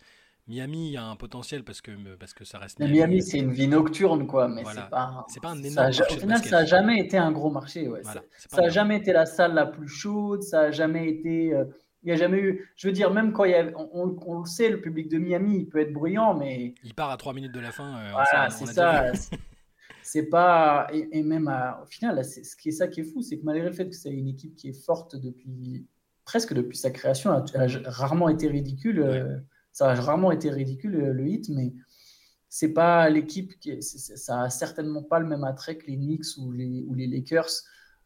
Miami, 0.48 0.90
il 0.90 0.92
y 0.92 0.96
a 0.96 1.04
un 1.04 1.16
potentiel 1.16 1.64
parce 1.64 1.80
que, 1.80 2.14
parce 2.14 2.32
que 2.32 2.44
ça 2.44 2.58
reste. 2.58 2.78
Miami, 2.78 2.94
Miami 2.94 3.22
c'est 3.22 3.38
une 3.38 3.50
vie 3.50 3.66
nocturne, 3.66 4.28
quoi. 4.28 4.46
Mais 4.46 4.62
c'est 4.64 4.88
pas, 4.88 5.26
pas 5.42 5.48
un 5.48 5.62
énorme 5.62 5.92
ça, 5.92 6.04
Au 6.08 6.18
final, 6.18 6.38
ça 6.38 6.60
n'a 6.60 6.64
jamais 6.64 7.00
été 7.00 7.18
un 7.18 7.32
gros 7.32 7.50
marché. 7.50 7.88
Ouais. 7.88 8.02
ça 8.04 8.62
n'a 8.62 8.68
jamais 8.68 8.96
été 8.98 9.12
la 9.12 9.26
salle 9.26 9.54
la 9.54 9.66
plus 9.66 9.88
chaude. 9.88 10.42
Ça 10.42 10.62
n'a 10.62 10.70
jamais 10.70 11.08
été. 11.08 11.46
il 11.46 12.06
n'y 12.06 12.12
a 12.12 12.16
jamais 12.16 12.38
eu. 12.38 12.70
Je 12.76 12.86
veux 12.86 12.92
dire, 12.92 13.10
même 13.10 13.32
quand 13.32 13.44
il 13.44 13.50
y 13.50 13.54
a. 13.54 13.66
On, 13.76 14.16
on, 14.24 14.38
le 14.38 14.46
sait, 14.46 14.70
le 14.70 14.80
public 14.80 15.08
de 15.08 15.18
Miami, 15.18 15.58
il 15.58 15.68
peut 15.68 15.80
être 15.80 15.92
bruyant, 15.92 16.34
mais. 16.34 16.74
Il 16.84 16.94
part 16.94 17.10
à 17.10 17.16
3 17.16 17.34
minutes 17.34 17.52
de 17.52 17.60
la 17.60 17.72
fin. 17.72 18.12
voilà, 18.12 18.48
c'est 18.50 18.66
ça 18.66 19.10
c'est 20.16 20.30
pas 20.30 20.88
et, 20.92 21.22
même 21.22 21.52
au 21.82 21.86
final 21.86 22.24
ce 22.24 22.56
qui 22.56 22.70
est 22.70 22.72
ça 22.72 22.88
qui 22.88 23.00
est 23.00 23.04
fou 23.04 23.20
c'est 23.20 23.38
que 23.38 23.44
malgré 23.44 23.66
le 23.66 23.74
fait 23.74 23.86
que 23.86 23.94
c'est 23.94 24.10
une 24.10 24.28
équipe 24.28 24.54
qui 24.56 24.70
est 24.70 24.84
forte 24.84 25.14
depuis 25.14 25.86
presque 26.24 26.54
depuis 26.54 26.78
sa 26.78 26.90
création 26.90 27.32
a, 27.32 27.44
rarement 27.84 28.30
été 28.30 28.48
ridicule 28.48 29.00
euh, 29.00 29.36
ça 29.72 29.90
a 29.90 29.94
rarement 29.94 30.32
été 30.32 30.48
ridicule 30.48 30.92
le, 30.92 31.28
hit 31.28 31.50
mais 31.50 31.74
c'est 32.48 32.72
pas 32.72 33.10
l'équipe 33.10 33.60
qui 33.60 33.82
ça 33.82 34.44
a 34.44 34.48
certainement 34.48 35.02
pas 35.02 35.18
le 35.18 35.26
même 35.26 35.44
attrait 35.44 35.76
que 35.76 35.86
les 35.86 35.96
Knicks 35.96 36.38
ou 36.38 36.50
les 36.50 36.82
ou 36.88 36.94
les 36.94 37.06
Lakers 37.06 37.50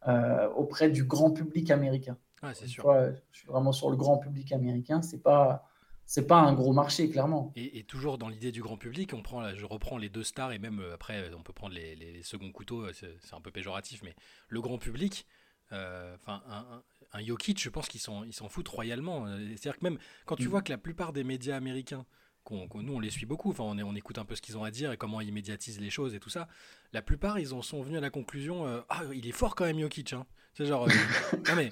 euh, 0.09 0.49
auprès 0.49 0.89
du 0.89 1.05
grand 1.05 1.31
public 1.31 1.71
américain 1.71 2.17
c'est 2.53 2.67
sûr. 2.67 2.93
je 3.31 3.39
suis 3.39 3.47
vraiment 3.47 3.71
sur 3.71 3.89
le 3.89 3.95
grand 3.95 4.17
public 4.17 4.51
américain 4.51 5.01
c'est 5.01 5.23
pas 5.23 5.70
c'est 6.11 6.27
pas 6.27 6.41
un 6.41 6.51
gros 6.51 6.73
marché, 6.73 7.09
clairement. 7.09 7.53
Et, 7.55 7.85
toujours 7.85 8.17
dans 8.17 8.27
l'idée 8.27 8.51
du 8.51 8.61
grand 8.61 8.75
public, 8.75 9.13
on 9.13 9.21
prend, 9.21 9.55
je 9.55 9.65
reprends 9.65 9.97
les 9.97 10.09
deux 10.09 10.25
stars 10.25 10.51
et 10.51 10.59
même 10.59 10.81
euh, 10.81 10.95
après, 10.95 11.31
on 11.33 11.41
peut 11.41 11.53
prendre 11.53 11.73
les, 11.73 11.95
les, 11.95 12.21
seconds 12.21 12.51
couteaux, 12.51 12.81
euh, 12.81 12.91
c'est 12.91 13.33
un 13.33 13.39
peu 13.39 13.49
péjoratif, 13.49 14.03
mais 14.03 14.13
le 14.49 14.59
grand 14.59 14.77
public, 14.77 15.25
euh, 15.71 16.17
un, 16.27 16.83
un, 17.13 17.23
Jokic, 17.23 17.63
je 17.63 17.69
pense 17.69 17.87
qu'ils 17.87 18.01
s'en 18.01 18.49
foutent 18.49 18.67
royalement. 18.67 19.25
C'est-à-dire 19.55 19.77
que 19.77 19.85
même 19.85 19.99
quand 20.25 20.35
tu 20.35 20.47
mm. 20.47 20.51
vois 20.51 20.61
que 20.61 20.69
la 20.73 20.77
plupart 20.77 21.13
des 21.13 21.23
médias 21.23 21.55
américains, 21.55 22.05
nous 22.49 22.93
on 22.93 22.99
les 22.99 23.09
suit 23.09 23.25
beaucoup, 23.25 23.51
enfin, 23.51 23.63
on, 23.63 23.79
on 23.79 23.95
écoute 23.95 24.17
un 24.17 24.25
peu 24.25 24.35
ce 24.35 24.41
qu'ils 24.41 24.57
ont 24.57 24.65
à 24.65 24.71
dire 24.71 24.91
et 24.91 24.97
comment 24.97 25.21
ils 25.21 25.31
médiatisent 25.31 25.79
les 25.79 25.89
choses 25.89 26.13
et 26.13 26.19
tout 26.19 26.29
ça, 26.29 26.49
la 26.91 27.01
plupart 27.01 27.39
ils 27.39 27.53
en 27.53 27.61
sont 27.61 27.81
venus 27.83 27.99
à 27.99 28.01
la 28.01 28.09
conclusion 28.09 28.83
Ah, 28.89 29.03
il 29.13 29.27
est 29.27 29.31
fort 29.31 29.55
quand 29.55 29.63
même, 29.63 29.79
Jokic. 29.79 30.11
Hein. 30.11 30.25
C'est 30.53 30.65
genre. 30.65 30.87
non 31.47 31.55
mais 31.55 31.71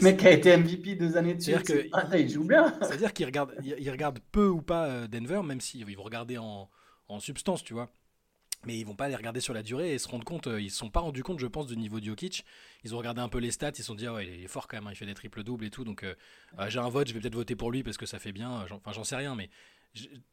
mec 0.00 0.24
a 0.24 0.30
été 0.30 0.56
MVP 0.56 0.94
deux 0.96 1.16
années 1.16 1.34
de 1.34 1.40
suite. 1.40 1.62
Que, 1.62 1.86
ah, 1.92 2.06
il 2.16 2.30
joue 2.30 2.44
bien. 2.44 2.74
C'est-à-dire 2.80 3.12
qu'il 3.12 3.26
regarde, 3.26 3.54
il 3.62 3.90
regarde 3.90 4.18
peu 4.32 4.48
ou 4.48 4.62
pas 4.62 4.86
euh, 4.86 5.06
Denver, 5.06 5.42
même 5.44 5.60
s'ils 5.60 5.84
vont 5.84 6.02
regarder 6.02 6.38
en, 6.38 6.70
en, 7.08 7.20
substance, 7.20 7.62
tu 7.62 7.74
vois. 7.74 7.90
Mais 8.66 8.78
ils 8.78 8.84
vont 8.84 8.94
pas 8.94 9.08
les 9.08 9.16
regarder 9.16 9.40
sur 9.40 9.54
la 9.54 9.62
durée 9.62 9.94
et 9.94 9.98
se 9.98 10.08
rendre 10.08 10.24
compte. 10.24 10.46
Euh, 10.46 10.60
ils 10.60 10.70
se 10.70 10.76
sont 10.76 10.90
pas 10.90 11.00
rendus 11.00 11.22
compte, 11.22 11.38
je 11.38 11.46
pense, 11.46 11.66
du 11.66 11.76
niveau 11.76 11.98
de 11.98 12.04
Jokic. 12.04 12.44
Ils 12.84 12.94
ont 12.94 12.98
regardé 12.98 13.20
un 13.20 13.28
peu 13.28 13.38
les 13.38 13.50
stats. 13.50 13.70
Ils 13.70 13.76
se 13.76 13.84
sont 13.84 13.94
dit, 13.94 14.06
ah 14.06 14.14
ouais, 14.14 14.26
il 14.26 14.44
est 14.44 14.48
fort 14.48 14.68
quand 14.68 14.76
même. 14.76 14.86
Hein, 14.86 14.92
il 14.92 14.96
fait 14.96 15.06
des 15.06 15.14
triples 15.14 15.42
doubles 15.42 15.64
et 15.64 15.70
tout. 15.70 15.84
Donc, 15.84 16.04
euh, 16.04 16.14
j'ai 16.68 16.78
un 16.78 16.88
vote. 16.88 17.08
Je 17.08 17.14
vais 17.14 17.20
peut-être 17.20 17.34
voter 17.34 17.56
pour 17.56 17.70
lui 17.70 17.82
parce 17.82 17.96
que 17.96 18.06
ça 18.06 18.18
fait 18.18 18.32
bien. 18.32 18.66
Enfin, 18.70 18.92
j'en 18.92 19.04
sais 19.04 19.16
rien, 19.16 19.34
mais 19.34 19.48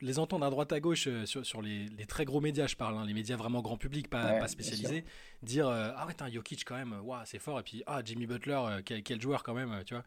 les 0.02 0.20
entendre 0.20 0.46
à 0.46 0.50
droite 0.50 0.72
à 0.72 0.80
gauche 0.80 1.08
euh, 1.08 1.26
sur, 1.26 1.62
les, 1.62 1.90
très 2.08 2.26
gros 2.26 2.42
médias, 2.42 2.68
je 2.68 2.76
parle, 2.76 2.98
hein, 2.98 3.06
les 3.06 3.14
médias 3.14 3.36
vraiment 3.36 3.62
grand 3.62 3.78
public, 3.78 4.10
pas, 4.10 4.48
spécialisés, 4.48 5.04
dire 5.42 5.68
euh, 5.68 5.92
ah 5.96 6.06
ouais, 6.06 6.14
t'as 6.14 6.26
un 6.26 6.30
Jokic 6.30 6.64
quand 6.64 6.76
même, 6.76 6.96
c'est 7.26 7.40
fort, 7.40 7.60
et 7.60 7.64
puis 7.64 7.84
ah 7.88 8.02
Jimmy 8.04 8.28
Butler, 8.28 8.60
euh, 8.60 8.82
quel, 8.84 9.22
joueur 9.22 9.44
quand 9.44 9.54
même, 9.54 9.84
tu 9.86 9.96
vois. 9.96 10.04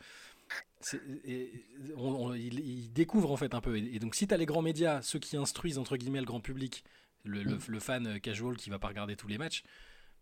ils, 2.37 2.93
découvrent 2.93 3.33
en 3.33 3.37
fait 3.37 3.55
un 3.55 3.61
peu. 3.61 3.77
Et, 3.77 3.99
donc 3.99 4.15
si 4.15 4.27
t'as 4.27 4.37
les 4.37 4.47
grands 4.47 4.63
médias, 4.63 5.03
ceux 5.03 5.19
qui 5.19 5.37
instruisent 5.37 5.79
entre 5.79 5.97
guillemets 5.97 6.21
le 6.21 6.27
grand 6.27 6.41
public, 6.41 6.85
le, 7.25 7.45
mm. 7.45 7.81
fan 7.81 8.21
casual 8.21 8.57
qui 8.57 8.71
va 8.71 8.79
pas 8.79 8.89
regarder 8.89 9.17
tous 9.17 9.29
les 9.29 9.39
matchs, 9.39 9.65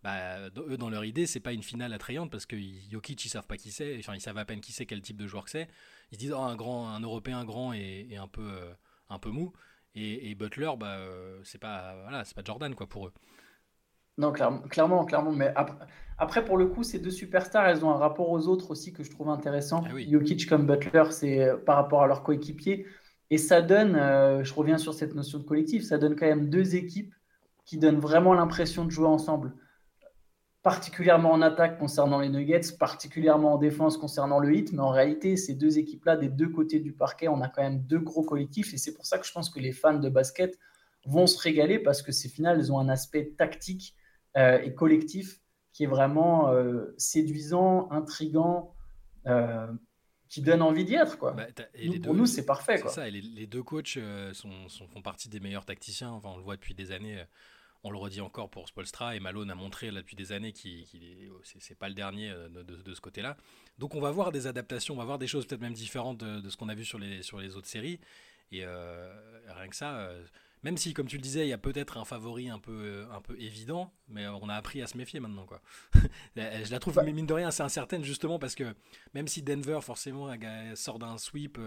bah, 0.02 0.48
eux, 0.56 0.78
dans 0.78 0.90
leur 0.90 1.04
idée, 1.04 1.26
c'est 1.26 1.40
pas 1.40 1.52
une 1.52 1.62
finale 1.62 1.92
attrayante 1.92 2.30
parce 2.30 2.46
que 2.46 2.56
Jokic, 2.90 3.24
ils 3.24 3.28
savent 3.28 3.46
pas 3.46 3.56
qui 3.56 3.72
c'est, 3.72 3.98
enfin, 3.98 4.14
ils 4.14 4.20
savent 4.20 4.38
à 4.38 4.44
peine 4.44 4.60
qui 4.60 4.72
c'est, 4.72 4.86
quel 4.86 5.02
type 5.02 5.16
de 5.16 5.26
joueur 5.26 5.44
que 5.44 5.50
c'est. 5.50 5.68
Ils 6.12 6.14
se 6.14 6.20
disent, 6.20 6.32
oh, 6.32 6.40
un 6.40 6.56
grand, 6.56 6.88
un 6.88 7.00
Européen 7.00 7.44
grand 7.44 7.72
et, 7.72 8.16
un 8.16 8.28
peu, 8.28 8.48
un 9.10 9.18
peu 9.18 9.30
mou. 9.30 9.52
Et, 9.94 10.34
Butler, 10.36 10.70
bah, 10.78 10.98
euh, 10.98 11.40
c'est 11.42 11.58
pas, 11.58 11.96
voilà, 12.02 12.24
c'est 12.24 12.34
pas 12.34 12.42
Jordan 12.44 12.72
quoi 12.74 12.86
pour 12.86 13.08
eux. 13.08 13.12
Non, 14.16 14.32
clairement, 14.32 15.04
clairement, 15.04 15.32
Mais 15.32 15.52
après, 16.18 16.44
pour 16.44 16.56
le 16.56 16.66
coup, 16.66 16.82
ces 16.82 16.98
deux 16.98 17.10
superstars, 17.10 17.66
elles 17.66 17.84
ont 17.84 17.90
un 17.90 17.96
rapport 17.96 18.30
aux 18.30 18.46
autres 18.48 18.70
aussi 18.70 18.92
que 18.92 19.02
je 19.02 19.10
trouve 19.10 19.28
intéressant. 19.28 19.82
Ah 19.86 19.98
Jokic 20.10 20.48
comme 20.48 20.66
Butler, 20.66 21.04
c'est 21.10 21.42
euh, 21.42 21.56
par 21.56 21.76
rapport 21.76 22.02
à 22.02 22.06
leurs 22.06 22.22
coéquipiers. 22.22 22.86
Et 23.30 23.38
ça 23.38 23.60
donne, 23.62 23.96
euh, 23.96 24.42
je 24.42 24.54
reviens 24.54 24.78
sur 24.78 24.94
cette 24.94 25.14
notion 25.14 25.38
de 25.38 25.44
collectif, 25.44 25.84
ça 25.84 25.98
donne 25.98 26.16
quand 26.16 26.26
même 26.26 26.48
deux 26.48 26.76
équipes 26.76 27.14
qui 27.64 27.78
donnent 27.78 28.00
vraiment 28.00 28.34
l'impression 28.34 28.84
de 28.84 28.90
jouer 28.90 29.06
ensemble 29.06 29.52
particulièrement 30.68 31.32
en 31.32 31.40
attaque 31.40 31.78
concernant 31.78 32.20
les 32.20 32.28
Nuggets, 32.28 32.76
particulièrement 32.78 33.54
en 33.54 33.56
défense 33.56 33.96
concernant 33.96 34.38
le 34.38 34.54
hit, 34.54 34.70
mais 34.74 34.82
en 34.82 34.90
réalité, 34.90 35.38
ces 35.38 35.54
deux 35.54 35.78
équipes-là, 35.78 36.18
des 36.18 36.28
deux 36.28 36.50
côtés 36.50 36.78
du 36.78 36.92
parquet, 36.92 37.26
on 37.26 37.40
a 37.40 37.48
quand 37.48 37.62
même 37.62 37.80
deux 37.80 38.00
gros 38.00 38.22
collectifs, 38.22 38.74
et 38.74 38.76
c'est 38.76 38.92
pour 38.92 39.06
ça 39.06 39.16
que 39.16 39.26
je 39.26 39.32
pense 39.32 39.48
que 39.48 39.60
les 39.60 39.72
fans 39.72 39.98
de 39.98 40.10
basket 40.10 40.58
vont 41.06 41.26
se 41.26 41.40
régaler, 41.40 41.78
parce 41.78 42.02
que 42.02 42.12
ces 42.12 42.28
finales, 42.28 42.58
elles 42.58 42.70
ont 42.70 42.78
un 42.78 42.90
aspect 42.90 43.32
tactique 43.38 43.96
euh, 44.36 44.60
et 44.60 44.74
collectif 44.74 45.40
qui 45.72 45.84
est 45.84 45.86
vraiment 45.86 46.50
euh, 46.50 46.94
séduisant, 46.98 47.90
intrigant, 47.90 48.74
euh, 49.26 49.72
qui 50.28 50.42
donne 50.42 50.60
envie 50.60 50.84
d'y 50.84 50.96
être. 50.96 51.16
Quoi. 51.18 51.32
Bah, 51.32 51.46
pour 52.04 52.12
nous, 52.12 52.26
c'est 52.26 52.44
parfait. 52.44 52.78
Quoi. 52.78 52.90
Ça, 52.90 53.08
et 53.08 53.10
les, 53.10 53.46
deux 53.46 53.62
coachs 53.62 53.98
sont, 54.34 54.68
font 54.68 55.00
partie 55.00 55.30
des 55.30 55.40
meilleurs 55.40 55.64
tacticiens, 55.64 56.10
enfin, 56.10 56.28
on 56.34 56.36
le 56.36 56.42
voit 56.42 56.56
depuis 56.56 56.74
des 56.74 56.92
années 56.92 57.24
on 57.88 57.90
le 57.90 57.98
redit 57.98 58.20
encore 58.20 58.50
pour 58.50 58.68
Spolstra 58.68 59.16
et 59.16 59.20
Malone 59.20 59.50
a 59.50 59.54
montré 59.54 59.90
là, 59.90 60.00
depuis 60.00 60.14
des 60.14 60.32
années 60.32 60.52
qu'il 60.52 60.84
n'est 61.00 61.30
c'est 61.42 61.78
pas 61.78 61.88
le 61.88 61.94
dernier 61.94 62.30
euh, 62.30 62.48
de, 62.48 62.94
ce 62.94 63.00
côté-là. 63.00 63.36
Donc 63.78 63.94
on 63.94 64.00
va 64.00 64.10
voir 64.10 64.30
des 64.30 64.46
adaptations, 64.46 64.94
on 64.94 64.98
va 64.98 65.04
voir 65.04 65.18
des 65.18 65.26
choses 65.26 65.46
peut-être 65.46 65.62
même 65.62 65.72
différentes 65.72 66.18
de, 66.18 66.48
ce 66.48 66.56
qu'on 66.56 66.68
a 66.68 66.74
vu 66.74 66.84
sur 66.84 66.98
les, 66.98 67.22
sur 67.22 67.40
les 67.40 67.56
autres 67.56 67.66
séries. 67.66 67.98
Et 68.52 68.60
euh, 68.64 69.10
rien 69.48 69.68
que 69.68 69.76
ça, 69.76 69.96
euh, 69.96 70.22
même 70.62 70.76
si 70.76 70.92
comme 70.92 71.06
tu 71.06 71.16
le 71.16 71.22
disais, 71.22 71.46
il 71.46 71.48
y 71.48 71.54
a 71.54 71.58
peut-être 71.58 71.96
un 71.96 72.04
favori 72.04 72.50
un 72.50 72.58
peu, 72.58 73.06
un 73.10 73.22
peu 73.22 73.40
évident, 73.40 73.90
mais 74.08 74.26
on 74.26 74.48
a 74.48 74.54
appris 74.54 74.82
à 74.82 74.86
se 74.86 74.96
méfier 74.98 75.20
maintenant. 75.20 75.46
Quoi. 75.46 75.62
Je 76.36 76.70
la 76.70 76.78
trouve, 76.78 77.02
mine 77.02 77.26
de 77.26 77.34
rien, 77.34 77.48
assez 77.48 77.62
incertaine 77.62 78.04
justement 78.04 78.38
parce 78.38 78.54
que 78.54 78.74
même 79.14 79.28
si 79.28 79.42
Denver 79.42 79.80
forcément 79.82 80.34
sort 80.74 80.98
d'un 80.98 81.16
sweep 81.16 81.58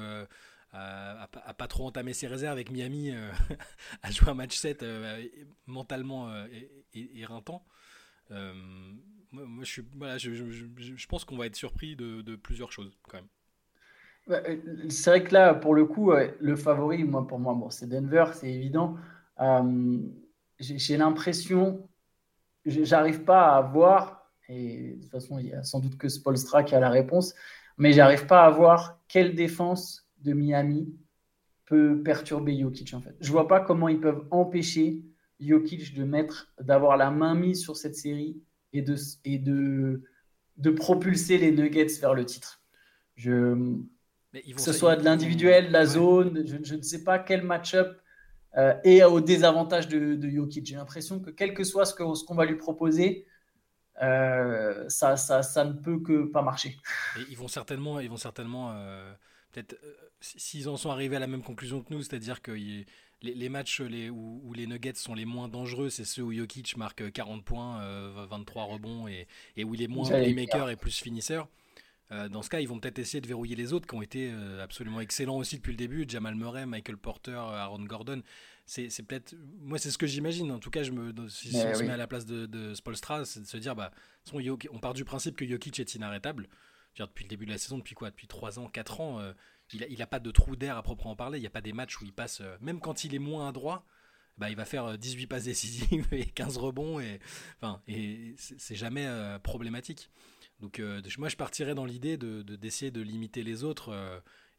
à, 0.73 1.53
pas 1.57 1.67
trop 1.67 1.87
entamer 1.87 2.13
ses 2.13 2.27
réserves 2.27 2.53
avec 2.53 2.71
Miami 2.71 3.11
euh, 3.11 3.29
à 4.03 4.11
jouer 4.11 4.29
un 4.29 4.33
match 4.33 4.57
7 4.57 4.83
euh, 4.83 5.23
mentalement 5.65 6.29
euh, 6.29 6.47
éreintant. 6.93 7.63
moi, 8.29 9.63
je, 9.63 11.07
pense 11.07 11.25
qu'on 11.25 11.37
va 11.37 11.47
être 11.47 11.55
surpris 11.55 11.95
de, 11.95 12.35
plusieurs 12.35 12.71
choses 12.71 12.91
quand 13.03 13.17
même. 13.17 13.27
C'est 14.89 15.09
vrai 15.09 15.23
que 15.23 15.33
là, 15.33 15.53
pour 15.53 15.73
le 15.73 15.85
coup, 15.85 16.11
le 16.11 16.55
favori, 16.55 17.03
moi, 17.03 17.27
pour 17.27 17.39
moi, 17.39 17.67
c'est 17.69 17.87
Denver, 17.87 18.25
c'est 18.33 18.51
évident. 18.51 18.95
j'ai 20.59 20.97
l'impression, 20.97 21.89
j'arrive 22.65 23.23
pas 23.23 23.57
à 23.57 23.61
voir, 23.61 24.31
Et 24.47 24.93
de 24.93 25.01
toute 25.01 25.11
façon, 25.11 25.39
il 25.39 25.47
y 25.47 25.53
a 25.53 25.63
sans 25.63 25.79
doute 25.79 25.97
que 25.97 26.07
Spolstra 26.07 26.63
qui 26.63 26.75
a 26.75 26.79
la 26.79 26.89
réponse. 26.89 27.33
Mais 27.77 27.93
j'arrive 27.93 28.27
pas 28.27 28.45
à 28.45 28.49
voir 28.51 28.99
quelle 29.07 29.33
défense 29.33 30.10
de 30.23 30.33
Miami 30.33 30.93
peut 31.65 32.01
perturber 32.03 32.59
Jokic 32.59 32.93
en 32.93 33.01
fait. 33.01 33.15
Je 33.19 33.31
vois 33.31 33.47
pas 33.47 33.59
comment 33.59 33.87
ils 33.87 33.99
peuvent 33.99 34.25
empêcher 34.31 35.01
Jokic 35.39 35.93
de 35.93 36.03
mettre, 36.03 36.53
d'avoir 36.59 36.97
la 36.97 37.11
main 37.11 37.35
mise 37.35 37.61
sur 37.61 37.77
cette 37.77 37.95
série 37.95 38.41
et 38.73 38.81
de, 38.81 38.95
et 39.25 39.39
de, 39.39 40.03
de 40.57 40.69
propulser 40.69 41.37
les 41.37 41.51
Nuggets 41.51 41.99
vers 41.99 42.13
le 42.13 42.25
titre. 42.25 42.61
Je, 43.15 43.55
que 44.33 44.61
ce 44.61 44.73
soit 44.73 44.95
de 44.95 45.03
l'individuel, 45.03 45.71
la 45.71 45.85
zone, 45.85 46.45
je, 46.45 46.75
ne 46.75 46.81
sais 46.81 47.03
pas 47.03 47.19
quel 47.19 47.43
match-up 47.43 47.99
euh, 48.57 48.73
est 48.83 49.03
au 49.03 49.19
désavantage 49.19 49.87
de, 49.87 50.15
de 50.15 50.29
Jokic. 50.29 50.65
J'ai 50.65 50.75
l'impression 50.75 51.19
que 51.19 51.29
quel 51.29 51.53
que 51.53 51.63
soit 51.63 51.85
ce 51.85 51.95
qu'on 51.95 52.15
ce 52.15 52.23
qu'on 52.23 52.35
va 52.35 52.45
lui 52.45 52.57
proposer, 52.57 53.25
euh, 54.01 54.87
ça, 54.89 55.17
ça, 55.17 55.43
ça, 55.43 55.65
ne 55.65 55.73
peut 55.73 55.99
que 55.99 56.25
pas 56.25 56.41
marcher. 56.41 56.77
ils 57.29 57.37
vont 57.37 57.47
certainement, 57.47 57.99
ils 57.99 58.09
vont 58.09 58.17
certainement 58.17 58.71
euh, 58.73 59.13
peut-être, 59.51 59.75
s'ils 60.19 60.69
en 60.69 60.77
sont 60.77 60.89
arrivés 60.89 61.15
à 61.15 61.19
la 61.19 61.27
même 61.27 61.43
conclusion 61.43 61.81
que 61.81 61.93
nous, 61.93 62.01
c'est-à-dire 62.01 62.41
que 62.41 62.51
les, 62.51 62.85
les, 63.21 63.49
matchs 63.49 63.81
les, 63.81 64.09
où, 64.09 64.53
les 64.53 64.67
Nuggets 64.67 64.95
sont 64.95 65.13
les 65.13 65.25
moins 65.25 65.47
dangereux, 65.47 65.89
c'est 65.89 66.05
ceux 66.05 66.23
où 66.23 66.33
Jokic 66.33 66.77
marque 66.77 67.11
40 67.11 67.43
points, 67.43 67.81
23 68.27 68.63
rebonds 68.63 69.07
et, 69.07 69.27
et, 69.57 69.63
où 69.63 69.75
il 69.75 69.81
est 69.81 69.87
moins 69.87 70.09
playmaker 70.09 70.69
et 70.69 70.75
plus 70.75 70.99
finisseur. 70.99 71.47
Euh, 72.11 72.27
dans 72.27 72.41
ce 72.41 72.49
cas, 72.49 72.59
ils 72.59 72.67
vont 72.67 72.79
peut-être 72.79 72.99
essayer 72.99 73.21
de 73.21 73.27
verrouiller 73.27 73.55
les 73.55 73.71
autres 73.71 73.87
qui 73.87 73.95
ont 73.95 74.01
été 74.01 74.29
euh, 74.31 74.61
absolument 74.61 74.99
excellents 74.99 75.37
aussi 75.37 75.57
depuis 75.57 75.71
le 75.71 75.77
début. 75.77 76.05
Jamal 76.07 76.35
Murray, 76.35 76.65
Michael 76.65 76.97
Porter, 76.97 77.31
Aaron 77.37 77.83
Gordon. 77.83 78.21
C'est 78.65 79.03
peut-être. 79.03 79.35
Moi, 79.59 79.77
c'est 79.77 79.91
ce 79.91 79.97
que 79.97 80.07
j'imagine. 80.07 80.51
En 80.51 80.59
tout 80.59 80.69
cas, 80.69 80.83
je 80.83 80.91
me, 80.91 81.13
si, 81.29 81.55
on 81.55 81.73
se 81.73 81.83
met 81.83 81.91
à 81.91 81.97
la 81.97 82.07
place 82.07 82.25
de, 82.25 82.45
de 82.45 82.73
Spolstra, 82.73 83.25
c'est 83.25 83.41
de 83.41 83.45
se 83.45 83.57
dire 83.57 83.75
bah, 83.75 83.91
on 84.33 84.79
part 84.79 84.93
du 84.93 85.03
principe 85.03 85.35
que 85.35 85.45
Jokic 85.45 85.79
est 85.79 85.95
inarrêtable. 85.95 86.47
Depuis 86.97 87.23
le 87.23 87.29
début 87.29 87.45
de 87.45 87.51
la 87.51 87.57
saison, 87.57 87.77
depuis 87.77 87.95
quoi 87.95 88.09
Depuis 88.09 88.27
3 88.27 88.59
ans, 88.59 88.67
4 88.67 89.01
ans, 89.01 89.19
euh, 89.19 89.33
il 89.73 89.97
n'a 89.97 90.03
a 90.03 90.07
pas 90.07 90.19
de 90.19 90.31
trou 90.31 90.55
d'air 90.55 90.77
à 90.77 90.83
proprement 90.83 91.15
parler. 91.15 91.37
Il 91.39 91.41
n'y 91.41 91.47
a 91.47 91.51
pas 91.51 91.61
des 91.61 91.73
matchs 91.73 91.99
où 92.01 92.05
il 92.05 92.13
passe. 92.13 92.41
même 92.59 92.79
quand 92.79 93.03
il 93.03 93.15
est 93.15 93.19
moins 93.19 93.47
adroit, 93.47 93.85
bah, 94.37 94.49
il 94.49 94.55
va 94.55 94.65
faire 94.65 94.97
18 94.97 95.27
passes 95.27 95.45
décisives 95.45 96.07
et 96.11 96.25
15 96.25 96.57
rebonds. 96.57 96.99
Et, 96.99 97.19
c'est 98.37 98.75
jamais 98.75 99.07
problématique. 99.43 100.09
Donc 100.61 100.79
euh, 100.79 101.01
moi 101.17 101.27
je 101.27 101.35
partirais 101.35 101.73
dans 101.73 101.85
l'idée 101.85 102.17
de, 102.17 102.43
d'essayer 102.43 102.91
de, 102.91 103.01
limiter 103.01 103.43
les 103.43 103.63
autres 103.63 103.91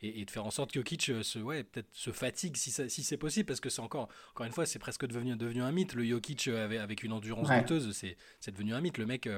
euh, 0.03 0.11
et, 0.15 0.25
de 0.25 0.31
faire 0.31 0.45
en 0.45 0.51
sorte 0.51 0.73
que 0.73 0.81
Jokic 0.81 1.09
euh, 1.11 1.23
se, 1.23 1.39
ouais, 1.39 1.65
peut-être 1.65 1.89
se 1.93 2.11
fatigue 2.11 2.57
si, 2.57 2.71
si 2.71 3.03
c'est 3.03 3.17
possible 3.17 3.47
parce 3.47 3.61
que 3.61 3.71
c'est 3.71 3.81
encore, 3.81 4.09
encore 4.31 4.47
une 4.47 4.53
fois 4.53 4.67
c'est 4.67 4.79
presque 4.79 5.07
devenu, 5.07 5.37
devenu 5.37 5.63
un 5.63 5.73
mythe. 5.73 5.95
Le 5.95 6.05
Jokic 6.05 6.49
avec, 6.49 6.81
avec 6.81 7.03
une 7.03 7.13
endurance 7.13 7.49
douteuse 7.49 7.93
c'est, 7.93 8.17
c'est 8.41 8.53
devenu 8.53 8.75
un 8.75 8.81
mythe. 8.81 8.99
Le 8.99 9.07
mec 9.07 9.29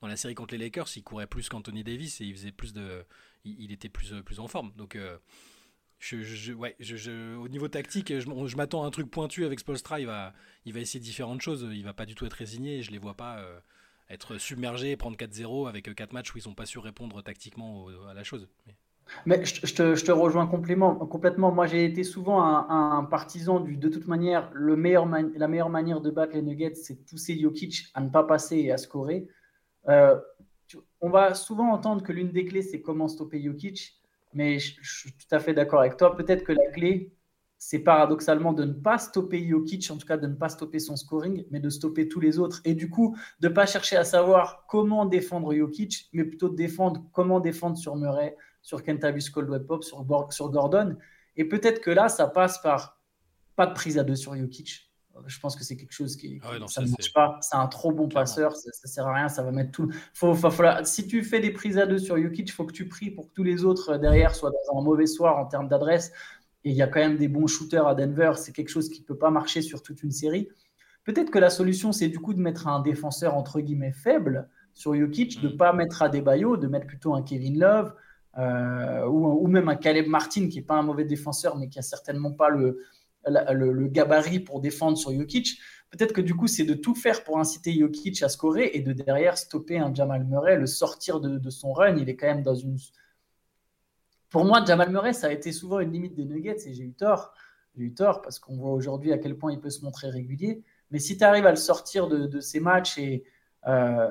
dans 0.00 0.08
la 0.08 0.16
série 0.16 0.34
contre 0.34 0.54
les 0.54 0.58
Lakers 0.58 0.88
il 0.96 1.02
courait 1.02 1.26
plus 1.26 1.48
qu'Anthony 1.48 1.84
Davis 1.84 2.20
et 2.20 2.24
il 2.24 2.34
faisait 2.34 2.52
plus 2.52 2.72
de, 2.72 3.04
il, 3.44 3.72
était 3.72 3.88
plus, 3.88 4.22
plus 4.22 4.40
en 4.40 4.48
forme. 4.48 4.72
Donc 4.76 4.98
je, 5.98 6.52
ouais, 6.52 6.76
je, 6.80 7.36
au 7.36 7.48
niveau 7.48 7.68
tactique, 7.68 8.12
je, 8.18 8.56
m'attends 8.56 8.84
à 8.84 8.86
un 8.86 8.90
truc 8.90 9.10
pointu 9.10 9.44
avec 9.44 9.60
Spolstra. 9.60 10.00
Il 10.00 10.06
va, 10.06 10.34
il 10.64 10.72
va 10.72 10.80
essayer 10.80 11.00
différentes 11.00 11.40
choses. 11.40 11.66
Il 11.72 11.84
va 11.84 11.94
pas 11.94 12.06
du 12.06 12.14
tout 12.14 12.26
être 12.26 12.34
résigné. 12.34 12.82
Je 12.82 12.90
les 12.90 12.98
vois 12.98 13.14
pas 13.14 13.42
être 14.10 14.38
submergé 14.38 14.90
et 14.92 14.96
prendre 14.96 15.16
4-0 15.16 15.68
avec 15.68 15.94
4 15.94 16.12
matchs 16.12 16.34
où 16.34 16.38
ils 16.38 16.48
n'ont 16.48 16.54
pas 16.54 16.66
su 16.66 16.78
répondre 16.78 17.22
tactiquement 17.22 17.88
à 18.08 18.14
la 18.14 18.24
chose. 18.24 18.48
Mais, 18.66 18.76
je, 19.26 19.74
te, 19.74 20.12
rejoins 20.12 20.46
complètement. 20.46 21.52
Moi, 21.52 21.66
j'ai 21.66 21.84
été 21.84 22.04
souvent 22.04 22.42
un, 22.42 23.04
partisan 23.04 23.60
du 23.60 23.76
de 23.76 23.88
toute 23.88 24.06
manière, 24.06 24.50
la 24.54 24.76
meilleure 24.76 25.06
manière 25.70 26.00
de 26.00 26.10
battre 26.10 26.34
les 26.34 26.42
Nuggets, 26.42 26.74
c'est 26.74 26.94
de 26.94 27.08
pousser 27.08 27.38
Jokic 27.38 27.86
à 27.94 28.00
ne 28.00 28.08
pas 28.08 28.24
passer 28.24 28.56
et 28.58 28.72
à 28.72 28.76
scorer. 28.76 29.28
Euh, 29.88 30.18
on 31.00 31.10
va 31.10 31.34
souvent 31.34 31.70
entendre 31.72 32.02
que 32.02 32.12
l'une 32.12 32.32
des 32.32 32.44
clés, 32.44 32.62
c'est 32.62 32.80
comment 32.80 33.08
stopper 33.08 33.42
Jokic. 33.42 34.00
Mais 34.32 34.58
je, 34.58 34.74
je 34.80 34.98
suis 34.98 35.12
tout 35.12 35.32
à 35.32 35.38
fait 35.38 35.54
d'accord 35.54 35.80
avec 35.80 35.96
toi. 35.96 36.16
Peut-être 36.16 36.42
que 36.42 36.52
la 36.52 36.66
clé, 36.72 37.12
c'est 37.66 37.78
paradoxalement 37.78 38.52
de 38.52 38.64
ne 38.64 38.72
pas 38.74 38.98
stopper 38.98 39.46
Jokic, 39.48 39.90
en 39.90 39.96
tout 39.96 40.06
cas 40.06 40.18
de 40.18 40.26
ne 40.26 40.34
pas 40.34 40.50
stopper 40.50 40.78
son 40.78 40.96
scoring, 40.96 41.46
mais 41.50 41.60
de 41.60 41.70
stopper 41.70 42.08
tous 42.08 42.20
les 42.20 42.38
autres. 42.38 42.60
Et 42.66 42.74
du 42.74 42.90
coup, 42.90 43.16
de 43.40 43.48
ne 43.48 43.54
pas 43.54 43.64
chercher 43.64 43.96
à 43.96 44.04
savoir 44.04 44.66
comment 44.68 45.06
défendre 45.06 45.54
Jokic, 45.54 46.10
mais 46.12 46.24
plutôt 46.24 46.50
de 46.50 46.56
défendre 46.56 47.02
comment 47.12 47.40
défendre 47.40 47.78
sur 47.78 47.96
Murray, 47.96 48.36
sur 48.64 48.82
Kentavious 48.82 49.30
Caldwell 49.32 49.64
Pop, 49.64 49.84
sur, 49.84 50.04
sur 50.30 50.50
Gordon. 50.50 50.96
Et 51.36 51.44
peut-être 51.44 51.80
que 51.80 51.90
là, 51.90 52.08
ça 52.08 52.26
passe 52.26 52.58
par 52.58 52.98
pas 53.54 53.66
de 53.66 53.74
prise 53.74 53.98
à 53.98 54.04
deux 54.04 54.16
sur 54.16 54.34
Jokic. 54.34 54.90
Je 55.26 55.38
pense 55.38 55.54
que 55.54 55.62
c'est 55.62 55.76
quelque 55.76 55.92
chose 55.92 56.16
qui, 56.16 56.40
ah 56.42 56.56
ça 56.66 56.82
ne 56.82 56.88
marche 56.88 57.12
pas. 57.12 57.38
C'est 57.40 57.54
un 57.54 57.68
trop 57.68 57.92
bon 57.92 58.08
passeur, 58.08 58.56
ça, 58.56 58.68
ne 58.84 58.88
sert 58.88 59.06
à 59.06 59.14
rien, 59.14 59.28
ça 59.28 59.44
va 59.44 59.52
mettre 59.52 59.70
tout. 59.70 59.88
Faut, 60.12 60.34
si 60.82 61.06
tu 61.06 61.22
fais 61.22 61.38
des 61.38 61.52
prises 61.52 61.78
à 61.78 61.86
deux 61.86 61.98
sur 61.98 62.20
Jokic, 62.20 62.48
il 62.48 62.52
faut 62.52 62.64
que 62.64 62.72
tu 62.72 62.88
pries 62.88 63.12
pour 63.12 63.28
que 63.28 63.32
tous 63.32 63.44
les 63.44 63.64
autres 63.64 63.96
derrière 63.96 64.34
soient 64.34 64.50
dans 64.50 64.80
un 64.80 64.82
mauvais 64.82 65.06
soir 65.06 65.38
en 65.38 65.46
termes 65.46 65.68
d'adresse 65.68 66.10
et 66.64 66.70
il 66.70 66.74
y 66.74 66.82
a 66.82 66.88
quand 66.88 66.98
même 66.98 67.18
des 67.18 67.28
bons 67.28 67.46
shooters 67.46 67.86
à 67.86 67.94
Denver, 67.94 68.32
c'est 68.36 68.52
quelque 68.52 68.70
chose 68.70 68.88
qui 68.88 69.02
ne 69.02 69.06
peut 69.06 69.18
pas 69.18 69.30
marcher 69.30 69.62
sur 69.62 69.82
toute 69.82 70.02
une 70.02 70.10
série. 70.10 70.48
Peut-être 71.04 71.30
que 71.30 71.38
la 71.38 71.50
solution, 71.50 71.92
c'est 71.92 72.08
du 72.08 72.18
coup 72.18 72.32
de 72.32 72.40
mettre 72.40 72.66
un 72.66 72.80
défenseur 72.80 73.36
entre 73.36 73.60
guillemets 73.60 73.92
faible 73.92 74.48
sur 74.72 74.96
Jokic, 74.96 75.40
de 75.40 75.48
ne 75.48 75.52
mm. 75.52 75.56
pas 75.58 75.72
mettre 75.74 76.02
Adebayo, 76.02 76.56
de 76.56 76.66
mettre 76.66 76.86
plutôt 76.86 77.14
un 77.14 77.22
Kevin 77.22 77.58
Love 77.58 77.94
euh, 78.38 79.06
ou, 79.06 79.46
même 79.46 79.68
un 79.68 79.76
Caleb 79.76 80.06
Martin 80.06 80.48
qui 80.48 80.56
n'est 80.56 80.64
pas 80.64 80.74
un 80.74 80.82
mauvais 80.82 81.04
défenseur, 81.04 81.56
mais 81.56 81.68
qui 81.68 81.78
a 81.78 81.82
certainement 81.82 82.32
pas 82.32 82.48
le, 82.48 82.80
le, 83.26 83.86
gabarit 83.88 84.40
pour 84.40 84.60
défendre 84.60 84.98
sur 84.98 85.12
Jokic. 85.12 85.58
Peut-être 85.90 86.12
que 86.12 86.20
du 86.20 86.34
coup, 86.34 86.48
c'est 86.48 86.64
de 86.64 86.74
tout 86.74 86.94
faire 86.94 87.22
pour 87.22 87.38
inciter 87.38 87.72
Jokic 87.72 88.22
à 88.22 88.28
scorer 88.28 88.70
et 88.74 88.80
de 88.80 88.92
derrière 88.92 89.38
stopper 89.38 89.78
un 89.78 89.94
Jamal 89.94 90.24
Murray, 90.24 90.56
le 90.56 90.66
sortir 90.66 91.20
de, 91.20 91.38
de 91.38 91.50
son 91.50 91.72
run. 91.72 91.96
Il 91.96 92.08
est 92.08 92.16
quand 92.16 92.26
même 92.26 92.42
dans 92.42 92.54
une 92.54 92.76
pour 94.34 94.44
moi, 94.44 94.64
Jamal 94.64 94.90
Murray, 94.90 95.12
ça 95.12 95.28
a 95.28 95.30
été 95.30 95.52
souvent 95.52 95.78
une 95.78 95.92
limite 95.92 96.16
des 96.16 96.24
Nuggets 96.24 96.66
et 96.66 96.74
j'ai 96.74 96.82
eu 96.82 96.92
tort. 96.92 97.32
J'ai 97.76 97.84
eu 97.84 97.94
tort 97.94 98.20
parce 98.20 98.40
qu'on 98.40 98.56
voit 98.56 98.72
aujourd'hui 98.72 99.12
à 99.12 99.18
quel 99.18 99.38
point 99.38 99.52
il 99.52 99.60
peut 99.60 99.70
se 99.70 99.84
montrer 99.84 100.10
régulier. 100.10 100.64
Mais 100.90 100.98
si 100.98 101.16
tu 101.16 101.22
arrives 101.22 101.46
à 101.46 101.50
le 101.50 101.56
sortir 101.56 102.08
de, 102.08 102.40
ces 102.40 102.58
matchs 102.58 102.98
et 102.98 103.22
euh, 103.68 104.10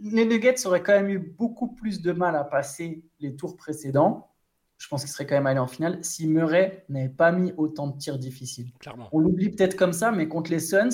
les 0.00 0.24
Nuggets 0.24 0.66
auraient 0.66 0.82
quand 0.82 0.92
même 0.92 1.08
eu 1.08 1.18
beaucoup 1.18 1.68
plus 1.68 2.02
de 2.02 2.12
mal 2.12 2.36
à 2.36 2.44
passer 2.44 3.04
les 3.20 3.36
tours 3.36 3.56
précédents. 3.56 4.30
Je 4.76 4.88
pense 4.88 5.02
qu'ils 5.02 5.10
seraient 5.10 5.26
quand 5.26 5.36
même 5.36 5.46
allés 5.46 5.60
en 5.60 5.66
finale 5.66 5.98
si 6.02 6.26
Murray 6.26 6.84
n'avait 6.88 7.08
pas 7.08 7.32
mis 7.32 7.52
autant 7.56 7.86
de 7.86 7.96
tirs 7.96 8.18
difficiles. 8.18 8.72
Clairement. 8.80 9.08
On 9.12 9.20
l'oublie 9.20 9.50
peut-être 9.50 9.76
comme 9.76 9.92
ça, 9.92 10.10
mais 10.10 10.28
contre 10.28 10.50
les 10.50 10.58
Suns, 10.58 10.90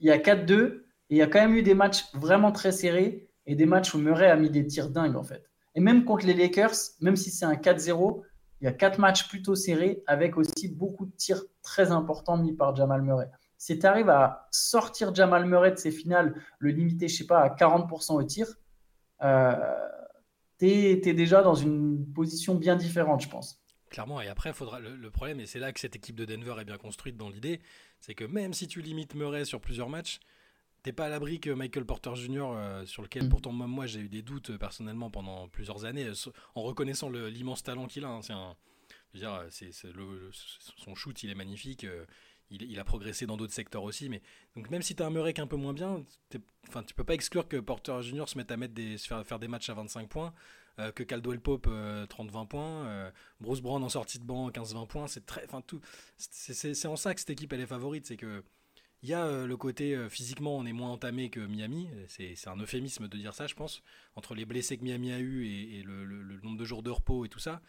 il 0.00 0.08
y 0.08 0.10
a 0.10 0.18
4-2 0.18 0.52
et 0.52 0.82
il 1.10 1.16
y 1.16 1.22
a 1.22 1.26
quand 1.26 1.40
même 1.40 1.54
eu 1.54 1.62
des 1.62 1.74
matchs 1.74 2.04
vraiment 2.14 2.52
très 2.52 2.72
serrés 2.72 3.28
et 3.46 3.54
des 3.54 3.66
matchs 3.66 3.94
où 3.94 3.98
Murray 3.98 4.28
a 4.28 4.36
mis 4.36 4.50
des 4.50 4.66
tirs 4.66 4.90
dingues 4.90 5.16
en 5.16 5.22
fait. 5.22 5.44
Et 5.74 5.80
même 5.80 6.04
contre 6.04 6.26
les 6.26 6.34
Lakers, 6.34 6.74
même 7.00 7.16
si 7.16 7.30
c'est 7.30 7.44
un 7.44 7.54
4-0, 7.54 8.22
il 8.60 8.64
y 8.64 8.66
a 8.66 8.72
quatre 8.72 8.98
matchs 8.98 9.28
plutôt 9.28 9.54
serrés 9.54 10.02
avec 10.06 10.36
aussi 10.36 10.68
beaucoup 10.68 11.06
de 11.06 11.12
tirs 11.12 11.44
très 11.62 11.92
importants 11.92 12.36
mis 12.36 12.52
par 12.52 12.74
Jamal 12.74 13.02
Murray. 13.02 13.30
Si 13.58 13.78
tu 13.78 13.84
arrives 13.86 14.08
à 14.08 14.48
sortir 14.50 15.14
Jamal 15.14 15.44
Murray 15.44 15.72
de 15.72 15.76
ses 15.76 15.90
finales, 15.90 16.34
le 16.58 16.70
limiter, 16.70 17.08
je 17.08 17.16
sais 17.16 17.26
pas, 17.26 17.40
à 17.40 17.48
40% 17.48 18.14
au 18.14 18.22
tir, 18.22 18.46
euh, 19.22 19.54
tu 20.58 20.66
es, 20.66 20.96
déjà 20.96 21.42
dans 21.42 21.54
une 21.54 22.06
position 22.14 22.54
bien 22.54 22.76
différente, 22.76 23.20
je 23.20 23.28
pense. 23.28 23.60
Clairement, 23.90 24.20
et 24.20 24.28
après, 24.28 24.52
faudra, 24.52 24.80
le, 24.80 25.10
problème, 25.10 25.40
et 25.40 25.46
c'est 25.46 25.58
là 25.58 25.72
que 25.72 25.80
cette 25.80 25.96
équipe 25.96 26.16
de 26.16 26.24
Denver 26.24 26.54
est 26.60 26.64
bien 26.64 26.78
construite 26.78 27.16
dans 27.16 27.28
l'idée, 27.28 27.60
c'est 28.00 28.14
que 28.14 28.24
même 28.24 28.54
si 28.54 28.68
tu 28.68 28.80
limites 28.80 29.14
Murray 29.14 29.44
sur 29.44 29.60
plusieurs 29.60 29.88
matchs, 29.88 30.20
T'es 30.82 30.92
pas 30.92 31.06
à 31.06 31.08
l'abri 31.08 31.40
que 31.40 31.50
Michael 31.50 31.84
Porter 31.84 32.14
Jr., 32.14 32.44
euh, 32.44 32.86
sur 32.86 33.02
lequel 33.02 33.24
mm. 33.24 33.28
pourtant 33.28 33.52
moi 33.52 33.86
j'ai 33.86 34.00
eu 34.00 34.08
des 34.08 34.22
doutes 34.22 34.50
euh, 34.50 34.58
personnellement 34.58 35.10
pendant 35.10 35.48
plusieurs 35.48 35.84
années, 35.84 36.04
euh, 36.04 36.30
en 36.54 36.62
reconnaissant 36.62 37.10
l'immense 37.10 37.62
talent 37.62 37.86
qu'il 37.86 38.04
a. 38.04 38.08
Hein, 38.08 38.22
c'est 38.22 38.32
un, 38.32 38.56
je 39.12 39.18
veux 39.18 39.26
dire, 39.26 39.44
c'est, 39.50 39.72
son 40.76 40.94
shoot, 40.94 41.20
il 41.22 41.30
est 41.30 41.34
magnifique. 41.34 41.86
Il, 42.50 42.78
a 42.78 42.84
progressé 42.84 43.26
dans 43.26 43.36
d'autres 43.36 43.52
secteurs 43.52 43.82
aussi. 43.82 44.08
Mais 44.08 44.22
donc 44.56 44.70
même 44.70 44.82
si 44.82 44.94
tu 44.94 45.02
as 45.02 45.06
un 45.06 45.26
est 45.26 45.38
un 45.38 45.46
peu 45.46 45.56
moins 45.56 45.72
bien, 45.72 46.04
enfin 46.68 46.82
tu 46.82 46.94
peux 46.94 47.04
pas 47.04 47.14
exclure 47.14 47.48
que 47.48 47.56
Porter 47.56 48.00
Jr. 48.02 48.28
se 48.28 48.38
mette 48.38 48.50
à 48.50 48.56
mettre 48.56 48.74
des, 48.74 48.98
faire, 48.98 49.24
faire 49.26 49.38
des 49.38 49.48
matchs 49.48 49.70
à 49.70 49.74
25 49.74 50.08
points. 50.08 50.34
que 50.94 51.02
Caldwell 51.02 51.40
Pope 51.40 51.66
30-20 51.66 52.48
points, 52.48 53.12
Bruce 53.40 53.60
Brown 53.60 53.82
en 53.82 53.88
sortie 53.88 54.18
de 54.18 54.24
banc 54.24 54.50
15-20 54.50 54.86
points, 54.86 55.08
c'est 55.08 55.26
très, 55.26 55.44
enfin 55.44 55.60
tout, 55.60 55.80
c'est 56.16 56.86
en 56.86 56.96
ça 56.96 57.14
que 57.14 57.20
cette 57.20 57.30
équipe 57.30 57.52
elle 57.52 57.60
est 57.60 57.66
favorite, 57.66 58.06
c'est 58.06 58.16
que 58.16 58.42
il 59.02 59.08
y 59.08 59.14
a 59.14 59.24
euh, 59.24 59.46
le 59.46 59.56
côté 59.56 59.94
euh, 59.94 60.08
physiquement, 60.08 60.56
on 60.56 60.66
est 60.66 60.72
moins 60.72 60.90
entamé 60.90 61.30
que 61.30 61.40
Miami. 61.40 61.88
C'est 62.08 62.48
un 62.48 62.56
euphémisme 62.56 63.08
de 63.08 63.16
dire 63.16 63.34
ça, 63.34 63.46
je 63.46 63.54
pense, 63.54 63.82
entre 64.16 64.34
les 64.34 64.44
blessés 64.44 64.76
que 64.76 64.82
Miami 64.82 65.12
a 65.12 65.20
eu 65.20 65.46
et, 65.46 65.82
le, 65.84 66.40
nombre 66.42 66.58
de 66.58 66.64
jours 66.64 66.82
de 66.82 66.90
repos 66.90 67.24
et 67.24 67.28
tout 67.28 67.38
ça. 67.38 67.62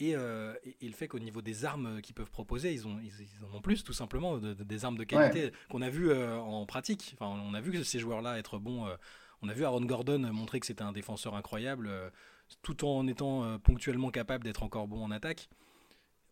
Euh, 0.00 0.54
et, 0.80 0.86
le 0.86 0.92
fait 0.92 1.08
qu'au 1.08 1.18
niveau 1.18 1.42
des 1.42 1.64
armes 1.64 2.00
qu'ils 2.00 2.14
peuvent 2.14 2.30
proposer, 2.30 2.72
ils, 2.72 2.86
ont, 2.86 2.98
ils, 3.00 3.44
en 3.44 3.56
ont 3.56 3.60
plus, 3.60 3.82
tout 3.82 3.92
simplement, 3.92 4.38
des 4.38 4.84
armes 4.84 4.96
de 4.96 5.04
qualité 5.04 5.52
qu'on 5.68 5.82
a 5.82 5.90
vu 5.90 6.12
en 6.12 6.66
pratique. 6.66 7.16
Enfin, 7.18 7.40
on 7.44 7.54
a 7.54 7.60
vu 7.60 7.72
que 7.72 7.82
ces 7.82 7.98
joueurs-là 7.98 8.38
être 8.38 8.58
bons. 8.58 8.88
on 9.42 9.48
a 9.48 9.54
vu 9.54 9.64
Aaron 9.64 9.84
Gordon 9.84 10.20
montrer 10.32 10.60
que 10.60 10.66
c'était 10.66 10.82
un 10.82 10.92
défenseur 10.92 11.34
incroyable, 11.34 11.90
tout 12.62 12.84
en 12.84 13.06
étant 13.08 13.58
ponctuellement 13.58 14.10
capable 14.10 14.44
d'être 14.44 14.62
encore 14.62 14.86
bon 14.86 15.02
en 15.02 15.10
attaque 15.10 15.48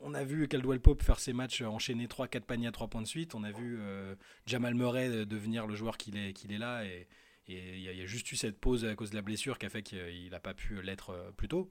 on 0.00 0.14
a 0.14 0.24
vu 0.24 0.46
Caldwell 0.48 0.80
Pope 0.80 1.02
faire 1.02 1.18
ses 1.18 1.32
matchs 1.32 1.62
enchaîner 1.62 2.06
3-4 2.06 2.42
paniers 2.42 2.66
à 2.68 2.72
3 2.72 2.88
points 2.88 3.02
de 3.02 3.06
suite. 3.06 3.34
On 3.34 3.44
a 3.44 3.50
vu 3.50 3.78
euh, 3.80 4.14
Jamal 4.46 4.74
Murray 4.74 5.26
devenir 5.26 5.66
le 5.66 5.74
joueur 5.74 5.96
qu'il 5.96 6.16
est, 6.16 6.32
qu'il 6.32 6.52
est 6.52 6.58
là. 6.58 6.84
Et, 6.84 7.06
Et 7.48 7.76
il 7.76 7.80
y, 7.80 8.02
a 8.02 8.06
juste 8.06 8.30
eu 8.32 8.36
cette 8.36 8.58
pause 8.58 8.84
à 8.84 8.94
cause 8.94 9.10
de 9.10 9.16
la 9.16 9.22
blessure 9.22 9.58
qui 9.58 9.66
a 9.66 9.68
fait 9.68 9.82
qu'il 9.82 10.30
n'a 10.30 10.40
pas 10.40 10.54
pu 10.54 10.82
l'être 10.82 11.32
plus 11.36 11.48
tôt. 11.48 11.70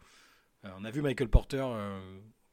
On 0.77 0.85
a 0.85 0.91
vu 0.91 1.01
Michael 1.01 1.29
Porter, 1.29 1.65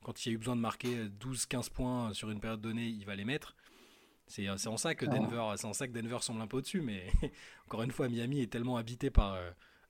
quand 0.05 0.25
il 0.25 0.29
y 0.29 0.33
a 0.33 0.35
eu 0.35 0.39
besoin 0.39 0.57
de 0.57 0.61
marquer 0.61 1.07
12-15 1.21 1.71
points 1.71 2.13
sur 2.13 2.31
une 2.31 2.41
période 2.41 2.61
donnée, 2.61 2.87
il 2.87 3.05
va 3.05 3.15
les 3.15 3.25
mettre. 3.25 3.55
C'est 4.27 4.49
en 4.49 4.77
ça 4.77 4.95
que 4.95 5.05
Denver, 5.05 5.43
c'est 5.57 5.67
en 5.67 5.73
ça 5.73 5.87
que 5.87 5.93
Denver 5.93 6.19
semble 6.21 6.41
un 6.41 6.47
peu 6.47 6.59
au-dessus, 6.59 6.81
mais 6.81 7.07
encore 7.67 7.83
une 7.83 7.91
fois, 7.91 8.09
Miami 8.09 8.41
est 8.41 8.51
tellement 8.51 8.77
habité 8.77 9.11
par 9.11 9.39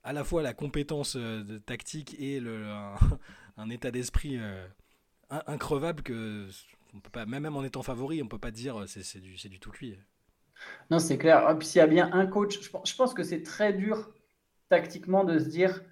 à 0.04 0.12
la 0.12 0.24
fois 0.24 0.42
la 0.42 0.52
compétence 0.52 1.16
tactique 1.66 2.16
et 2.18 2.40
le, 2.40 2.66
un, 3.56 3.70
état 3.70 3.90
d'esprit 3.90 4.38
increvable 5.30 6.02
que 6.02 6.48
on 6.94 7.00
peut 7.00 7.10
pas, 7.10 7.24
même 7.26 7.56
en 7.56 7.64
étant 7.64 7.82
favori, 7.82 8.22
on 8.22 8.28
peut 8.28 8.38
pas 8.38 8.50
dire 8.50 8.84
c'est 8.86 9.20
du, 9.20 9.34
du 9.36 9.60
tout 9.60 9.70
cuit. 9.70 9.96
Non, 10.90 10.98
c'est 10.98 11.18
clair. 11.18 11.56
Puis 11.58 11.68
s'il 11.68 11.78
y 11.78 11.82
a 11.82 11.86
bien 11.86 12.10
un 12.12 12.26
coach, 12.26 12.60
je 12.60 12.70
pense, 12.70 12.90
je 12.90 12.96
pense 12.96 13.14
que 13.14 13.22
c'est 13.22 13.42
très 13.42 13.72
dur 13.72 14.12
tactiquement 14.68 15.24
de 15.24 15.38
se 15.38 15.48
dire 15.48 15.82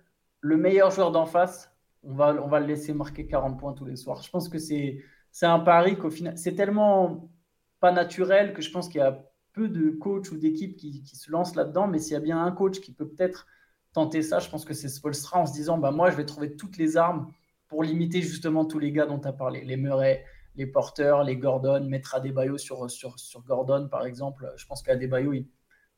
le 0.41 0.57
meilleur 0.57 0.91
joueur 0.91 1.11
d'en 1.11 1.27
face, 1.27 1.71
on 2.03 2.15
va, 2.15 2.35
on 2.43 2.49
va 2.49 2.61
le 2.61 2.67
laisser 2.67 2.93
marquer 2.93 3.27
40 3.27 3.59
points 3.59 3.73
tous 3.73 3.85
les 3.85 3.97
soirs. 3.97 4.23
Je 4.23 4.31
pense 4.31 4.49
que 4.49 4.59
c'est 4.59 5.03
un 5.43 5.61
pari 5.61 5.97
qu'au 5.97 6.11
final, 6.11 6.37
c'est 6.39 6.55
tellement 6.55 7.31
pas 7.81 7.93
naturel 7.93 8.53
que 8.53 8.63
je 8.63 8.71
pense 8.71 8.89
qu'il 8.89 9.01
y 9.01 9.05
a 9.05 9.25
peu 9.53 9.69
de 9.69 9.91
coachs 9.91 10.31
ou 10.31 10.37
d'équipes 10.37 10.77
qui, 10.77 11.03
qui, 11.03 11.17
se 11.17 11.31
lancent 11.31 11.55
là-dedans. 11.55 11.87
Mais 11.89 11.99
s'il 11.99 12.13
y 12.13 12.17
a 12.17 12.21
bien 12.21 12.43
un 12.43 12.53
coach 12.53 12.81
qui 12.81 12.93
peut 12.93 13.09
peut-être 13.09 13.47
tenter 13.93 14.23
ça, 14.23 14.39
je 14.39 14.49
pense 14.49 14.65
que 14.65 14.75
c'est 14.75 14.89
Spolstra 14.89 15.41
en 15.41 15.47
se 15.47 15.53
disant 15.53 15.79
bah, 15.79 15.91
moi, 15.91 16.11
je 16.11 16.17
vais 16.17 16.27
trouver 16.27 16.57
toutes 16.57 16.77
les 16.77 16.97
armes 16.97 17.33
pour 17.69 17.83
limiter 17.83 18.23
justement 18.23 18.65
tous 18.65 18.79
les 18.79 18.93
gars 18.93 19.07
dont 19.07 19.19
tu 19.19 19.29
as 19.29 19.33
parlé, 19.33 19.65
les 19.65 19.77
Murray, 19.77 20.25
les 20.57 20.67
porteurs, 20.67 21.25
les 21.25 21.37
Gordon, 21.37 21.87
mettre 21.89 22.15
Adebayo 22.15 22.59
sur, 22.59 22.91
sur, 22.91 23.19
sur 23.19 23.43
Gordon 23.43 23.89
par 23.89 24.05
exemple. 24.05 24.53
Je 24.57 24.67
pense 24.67 24.83
qu'Adebayo, 24.83 25.33
il 25.33 25.47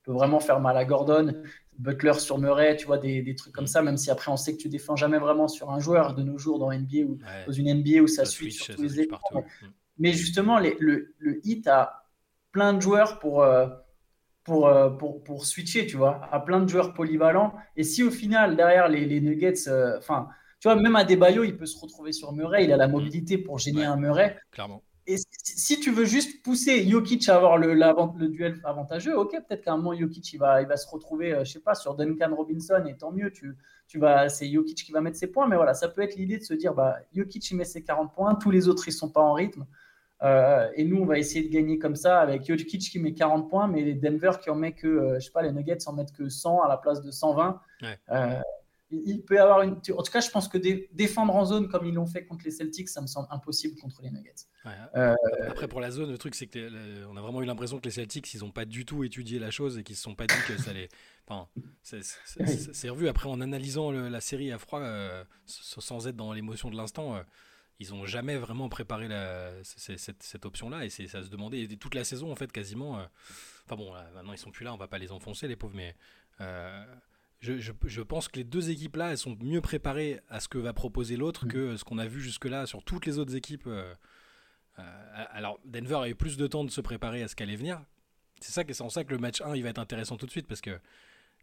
peut 0.02 0.12
vraiment 0.12 0.40
faire 0.40 0.60
mal 0.60 0.76
à 0.76 0.84
Gordon. 0.84 1.34
Butler 1.78 2.14
sur 2.14 2.38
Murray, 2.38 2.76
tu 2.76 2.86
vois, 2.86 2.98
des, 2.98 3.22
des, 3.22 3.34
trucs 3.34 3.54
comme 3.54 3.66
ça, 3.66 3.82
même 3.82 3.96
si 3.96 4.10
après 4.10 4.30
on 4.30 4.36
sait 4.36 4.52
que 4.52 4.60
tu 4.60 4.68
défends 4.68 4.94
jamais 4.94 5.18
vraiment 5.18 5.48
sur 5.48 5.70
un 5.70 5.80
joueur 5.80 6.14
de 6.14 6.22
nos 6.22 6.38
jours 6.38 6.58
dans 6.58 6.70
NBA 6.70 7.04
ou 7.06 7.18
dans 7.46 7.52
une 7.52 7.72
NBA 7.72 8.02
où 8.02 8.06
ça, 8.06 8.24
suit 8.24 8.52
sur 8.52 8.74
tous 8.74 8.82
les 8.82 9.00
écrans. 9.00 9.44
Mais, 9.98 10.12
justement, 10.12 10.58
les, 10.58 10.76
le, 10.80 11.14
le 11.18 11.40
hit 11.46 11.66
a 11.66 12.06
plein 12.50 12.74
de 12.74 12.80
joueurs 12.80 13.18
pour, 13.18 13.42
euh, 13.42 13.66
pour, 14.44 14.68
euh, 14.68 14.90
pour, 14.90 15.22
pour, 15.22 15.46
switcher, 15.46 15.86
tu 15.86 15.96
vois, 15.96 16.20
à 16.30 16.40
plein 16.40 16.60
de 16.60 16.68
joueurs 16.68 16.94
polyvalents. 16.94 17.54
Et 17.76 17.84
si 17.84 18.02
au 18.02 18.10
final, 18.10 18.56
derrière 18.56 18.88
les, 18.88 19.06
les 19.06 19.20
Nuggets, 19.20 19.68
euh, 19.68 19.98
enfin, 19.98 20.28
tu 20.60 20.68
vois, 20.68 20.76
même 20.76 20.96
à 20.96 21.04
Debayo, 21.04 21.44
il 21.44 21.56
peut 21.56 21.66
se 21.66 21.78
retrouver 21.78 22.12
sur 22.12 22.32
Murray. 22.32 22.64
Il 22.64 22.72
a 22.72 22.76
la 22.76 22.88
mm. 22.88 22.92
mobilité 22.92 23.38
pour 23.38 23.58
gêner 23.58 23.84
un 23.84 23.96
Murray. 23.96 24.38
Clairement. 24.50 24.82
Et 25.06 25.16
si 25.42 25.80
tu 25.80 25.90
veux 25.90 26.04
juste 26.04 26.42
pousser 26.42 26.88
Jokic 26.88 27.28
à 27.28 27.36
avoir 27.36 27.58
le, 27.58 27.74
le 27.74 28.28
duel 28.28 28.60
avantageux, 28.64 29.16
ok, 29.16 29.32
peut-être 29.32 29.62
qu'à 29.62 29.72
un 29.72 29.76
moment 29.76 29.94
Jokic 29.94 30.32
il 30.32 30.38
va, 30.38 30.62
il 30.62 30.68
va 30.68 30.76
se 30.76 30.88
retrouver, 30.88 31.34
euh, 31.34 31.44
je 31.44 31.52
sais 31.52 31.60
pas, 31.60 31.74
sur 31.74 31.94
Duncan 31.94 32.34
Robinson 32.34 32.84
et 32.86 32.96
tant 32.96 33.10
mieux, 33.10 33.32
tu, 33.32 33.56
tu 33.88 33.98
vas, 33.98 34.28
c'est 34.28 34.48
Jokic 34.50 34.76
qui 34.76 34.92
va 34.92 35.00
mettre 35.00 35.16
ses 35.16 35.26
points, 35.26 35.48
mais 35.48 35.56
voilà, 35.56 35.74
ça 35.74 35.88
peut 35.88 36.02
être 36.02 36.14
l'idée 36.14 36.38
de 36.38 36.44
se 36.44 36.54
dire, 36.54 36.72
bah, 36.74 36.98
Jokic 37.14 37.50
il 37.50 37.56
met 37.56 37.64
ses 37.64 37.82
40 37.82 38.14
points, 38.14 38.34
tous 38.36 38.50
les 38.50 38.68
autres 38.68 38.86
ils 38.86 38.92
sont 38.92 39.10
pas 39.10 39.22
en 39.22 39.32
rythme, 39.32 39.66
euh, 40.22 40.68
et 40.76 40.84
nous 40.84 40.98
on 40.98 41.04
va 41.04 41.18
essayer 41.18 41.48
de 41.48 41.52
gagner 41.52 41.78
comme 41.78 41.96
ça 41.96 42.20
avec 42.20 42.44
Jokic 42.44 42.80
qui 42.80 42.98
met 43.00 43.12
40 43.12 43.50
points, 43.50 43.66
mais 43.66 43.82
les 43.82 43.94
Denver 43.94 44.32
qui 44.40 44.50
en 44.50 44.54
met 44.54 44.72
que, 44.72 44.86
euh, 44.86 45.14
je 45.18 45.26
sais 45.26 45.32
pas, 45.32 45.42
les 45.42 45.50
Nuggets 45.50 45.88
en 45.88 45.94
mettent 45.94 46.12
que 46.12 46.28
100 46.28 46.60
à 46.60 46.68
la 46.68 46.76
place 46.76 47.02
de 47.02 47.10
120. 47.10 47.60
Ouais 47.82 47.98
il 48.92 49.24
peut 49.24 49.36
y 49.36 49.38
avoir 49.38 49.62
une. 49.62 49.72
En 49.72 50.02
tout 50.02 50.12
cas, 50.12 50.20
je 50.20 50.30
pense 50.30 50.48
que 50.48 50.58
défendre 50.94 51.34
en 51.34 51.44
zone 51.44 51.68
comme 51.68 51.86
ils 51.86 51.94
l'ont 51.94 52.06
fait 52.06 52.26
contre 52.26 52.44
les 52.44 52.50
Celtics, 52.50 52.88
ça 52.88 53.00
me 53.00 53.06
semble 53.06 53.28
impossible 53.30 53.78
contre 53.80 54.02
les 54.02 54.10
Nuggets. 54.10 54.46
Euh, 54.96 55.14
après, 55.48 55.68
pour 55.68 55.80
la 55.80 55.90
zone, 55.90 56.10
le 56.10 56.18
truc, 56.18 56.34
c'est 56.34 56.46
que 56.46 57.04
on 57.06 57.16
a 57.16 57.20
vraiment 57.20 57.42
eu 57.42 57.46
l'impression 57.46 57.78
que 57.78 57.84
les 57.84 57.90
Celtics, 57.90 58.32
ils 58.34 58.40
n'ont 58.40 58.50
pas 58.50 58.64
du 58.64 58.84
tout 58.84 59.04
étudié 59.04 59.38
la 59.38 59.50
chose 59.50 59.78
et 59.78 59.82
qu'ils 59.82 59.96
se 59.96 60.02
sont 60.02 60.14
pas 60.14 60.26
dit 60.26 60.34
que 60.46 60.56
ça 60.58 60.70
allait. 60.70 60.88
Enfin, 61.26 61.48
c'est 61.82 62.88
revu 62.88 63.08
après 63.08 63.28
en 63.28 63.40
analysant 63.40 63.90
la 63.90 64.20
série 64.20 64.52
à 64.52 64.58
froid, 64.58 64.80
euh, 64.80 65.24
sans 65.46 66.06
être 66.06 66.16
dans 66.16 66.32
l'émotion 66.32 66.70
de 66.70 66.76
l'instant. 66.76 67.16
Euh, 67.16 67.22
ils 67.80 67.90
n'ont 67.90 68.06
jamais 68.06 68.36
vraiment 68.36 68.68
préparé 68.68 69.08
la, 69.08 69.50
cette, 69.64 70.22
cette 70.22 70.46
option-là 70.46 70.84
et 70.84 70.88
c'est 70.88 71.08
ça 71.08 71.24
se 71.24 71.30
demandait 71.30 71.62
et 71.62 71.76
toute 71.76 71.96
la 71.96 72.04
saison 72.04 72.30
en 72.30 72.36
fait 72.36 72.52
quasiment. 72.52 72.92
enfin 73.64 73.74
bon, 73.74 73.92
maintenant 74.14 74.32
ils 74.32 74.38
sont 74.38 74.52
plus 74.52 74.64
là, 74.64 74.72
on 74.72 74.76
va 74.76 74.86
pas 74.86 74.98
les 74.98 75.10
enfoncer 75.10 75.48
les 75.48 75.56
pauvres, 75.56 75.74
mais 75.74 75.96
je, 77.42 78.02
pense 78.02 78.28
que 78.28 78.36
les 78.36 78.44
deux 78.44 78.70
équipes-là, 78.70 79.10
elles 79.10 79.18
sont 79.18 79.36
mieux 79.40 79.60
préparées 79.60 80.20
à 80.28 80.38
ce 80.38 80.48
que 80.48 80.58
va 80.58 80.72
proposer 80.72 81.16
l'autre 81.16 81.46
mm. 81.46 81.48
que 81.48 81.76
ce 81.76 81.84
qu'on 81.84 81.98
a 81.98 82.06
vu 82.06 82.20
jusque-là 82.20 82.66
sur 82.66 82.84
toutes 82.84 83.04
les 83.04 83.18
autres 83.18 83.34
équipes. 83.34 83.66
Euh, 83.66 83.92
euh, 84.78 85.24
alors, 85.32 85.58
Denver 85.64 85.96
a 85.96 86.08
eu 86.08 86.14
plus 86.14 86.36
de 86.36 86.46
temps 86.46 86.64
de 86.64 86.70
se 86.70 86.80
préparer 86.80 87.22
à 87.22 87.28
ce 87.28 87.34
qu'allait 87.34 87.56
venir. 87.56 87.84
C'est 88.40 88.52
ça, 88.52 88.62
c'est 88.66 88.80
en 88.80 88.88
ça 88.88 89.04
que 89.04 89.10
le 89.10 89.18
match 89.18 89.40
1, 89.40 89.56
il 89.56 89.62
va 89.64 89.70
être 89.70 89.78
intéressant 89.78 90.16
tout 90.16 90.26
de 90.26 90.30
suite 90.30 90.46
parce 90.46 90.60
que 90.60 90.78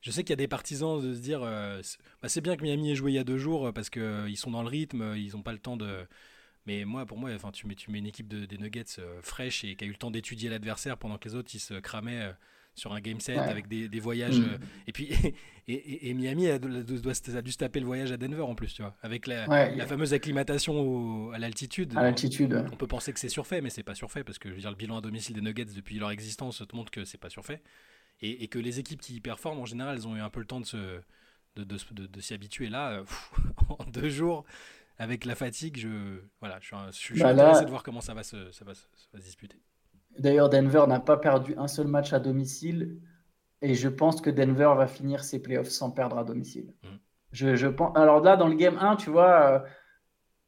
je 0.01 0.12
sais 0.12 0.23
qu'il 0.23 0.31
y 0.31 0.33
a 0.33 0.38
des 0.38 0.47
partisans 0.47 1.01
de 1.01 1.13
se 1.13 1.19
dire 1.19 1.41
euh, 1.43 1.81
bah, 2.21 2.29
c'est 2.29 2.41
bien 2.41 2.55
que 2.55 2.63
Miami 2.63 2.91
ait 2.91 2.95
joué 2.95 3.12
il 3.12 3.15
y 3.15 3.19
a 3.19 3.25
deux 3.25 3.38
jours 3.38 3.73
parce 3.73 3.89
qu'ils 3.89 4.38
sont 4.38 4.51
dans 4.51 4.63
le 4.63 4.69
rythme, 4.69 5.15
ils 5.17 5.33
n'ont 5.33 5.43
pas 5.43 5.53
le 5.53 5.59
temps 5.59 5.77
de. 5.77 6.07
Mais 6.65 6.85
moi, 6.85 7.05
pour 7.05 7.17
moi, 7.17 7.31
enfin, 7.33 7.51
tu, 7.51 7.67
mets, 7.67 7.75
tu 7.75 7.91
mets 7.91 7.99
une 7.99 8.05
équipe 8.05 8.27
de, 8.27 8.45
des 8.45 8.57
Nuggets 8.57 9.01
fraîche 9.21 9.63
et 9.63 9.75
qui 9.75 9.83
a 9.83 9.88
eu 9.88 9.91
le 9.91 9.97
temps 9.97 10.12
d'étudier 10.12 10.49
l'adversaire 10.49 10.97
pendant 10.97 11.17
que 11.17 11.27
les 11.27 11.35
autres 11.35 11.51
ils 11.53 11.59
se 11.59 11.73
cramaient 11.73 12.33
sur 12.75 12.93
un 12.93 13.01
game 13.01 13.19
set 13.19 13.38
avec 13.38 13.67
des, 13.67 13.99
voyages. 13.99 14.39
Mm. 14.39 14.43
Euh, 14.43 14.58
et 14.88 14.91
puis, 14.91 15.10
et, 15.67 16.13
Miami 16.13 16.47
a, 16.47 16.55
a, 16.55 16.60
dû 16.60 17.51
se 17.51 17.58
taper 17.58 17.79
le 17.79 17.86
voyage 17.86 18.12
à 18.12 18.17
Denver 18.17 18.41
en 18.41 18.55
plus, 18.55 18.73
tu 18.73 18.82
vois, 18.82 18.95
avec 19.01 19.27
la, 19.27 19.45
fameuse 19.86 20.13
acclimatation 20.13 21.32
à 21.32 21.39
l'altitude. 21.39 21.97
À 21.97 22.03
l'altitude. 22.03 22.65
On 22.71 22.75
peut 22.75 22.88
penser 22.88 23.13
que 23.13 23.19
c'est 23.19 23.29
surfait, 23.29 23.62
mais 23.62 23.69
c'est 23.69 23.84
pas 23.84 23.95
surfait 23.95 24.23
parce 24.23 24.39
que 24.39 24.49
je 24.49 24.55
veux 24.55 24.62
dire, 24.62 24.71
le 24.71 24.75
bilan 24.75 24.97
à 24.97 25.01
domicile 25.01 25.36
des 25.36 25.41
Nuggets 25.41 25.65
depuis 25.75 25.99
leur 25.99 26.12
existence 26.12 26.63
te 26.67 26.75
montre 26.75 26.91
que 26.91 27.05
c'est 27.05 27.17
pas 27.17 27.29
surfait. 27.29 27.62
Et, 28.21 28.49
que 28.49 28.60
les 28.60 28.79
équipes 28.79 28.99
qui 28.99 29.21
performent 29.21 29.60
en 29.60 29.65
général, 29.65 29.95
elles 29.95 30.08
ont 30.08 30.15
eu 30.15 30.19
un 30.19 30.29
peu 30.29 30.41
le 30.41 30.45
temps 30.45 30.60
de 30.60 30.65
se 30.65 30.99
de, 31.55 31.63
de, 31.63 32.21
s'y 32.21 32.34
habituer. 32.34 32.69
Là, 32.69 32.91
euh, 32.91 33.03
en 33.69 33.84
deux 33.86 34.10
jours, 34.10 34.45
avec 34.97 35.25
la 35.25 35.36
fatigue, 35.36 35.77
je, 35.77 36.21
voilà, 36.39 36.60
je 36.62 36.91
suis, 36.91 37.15
je 37.15 37.23
bah 37.23 37.29
intéressé 37.29 37.65
de 37.65 37.69
voir 37.69 37.84
comment 37.84 38.01
ça 38.01 38.13
va 38.13 38.23
se, 38.23 38.51
ça 38.51 38.65
va, 38.65 38.73
ça 38.75 38.88
va 39.13 39.19
se 39.19 39.25
disputer. 39.25 39.58
D'ailleurs, 40.17 40.50
Denver 40.50 40.86
n'a 40.88 41.00
pas 41.00 41.17
perdu 41.17 41.56
un 41.58 41.67
seul 41.67 41.88
match 41.88 42.13
à 42.13 42.19
domicile. 42.19 43.00
Et 43.62 43.76
je 43.76 43.89
pense 43.89 44.22
que 44.22 44.30
Denver 44.30 44.74
va 44.76 44.88
finir 44.88 45.24
ses 45.24 45.41
playoffs 45.41 45.69
sans 45.69 45.91
perdre 45.91 46.17
à 46.17 46.24
domicile. 46.24 46.74
Mm. 46.84 46.88
Je, 47.32 47.67
pense... 47.67 47.95
Alors 47.95 48.22
là, 48.22 48.38
dans 48.38 48.48
le 48.48 48.56
game 48.56 48.78
1, 48.80 48.95
tu 48.95 49.10
vois, 49.10 49.52
euh, 49.52 49.60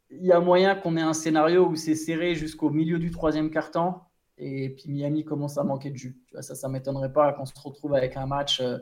il 0.10 0.26
y 0.26 0.32
a 0.32 0.40
moyen 0.40 0.76
qu'on 0.76 0.98
ait 0.98 1.02
un 1.02 1.14
scénario 1.14 1.68
où 1.68 1.76
c'est 1.76 1.96
serré 1.96 2.36
jusqu'au 2.36 2.70
milieu 2.70 3.00
du 3.00 3.12
troisième 3.12 3.50
quart-temps. 3.50 4.08
Et 4.38 4.70
puis 4.70 4.90
Miami 4.90 5.24
commence 5.24 5.58
à 5.58 5.64
manquer 5.64 5.92
de 5.92 5.98
jus. 5.98 6.20
Tu 6.28 6.34
vois, 6.34 6.42
ça, 6.42 6.56
ça 6.56 6.68
m'étonnerait 6.68 7.14
pas 7.14 7.32
qu'on 7.34 7.46
se 7.46 7.54
retrouve 7.62 7.94
avec 7.94 8.18
un 8.18 8.26
match 8.26 8.60
euh, 8.62 8.80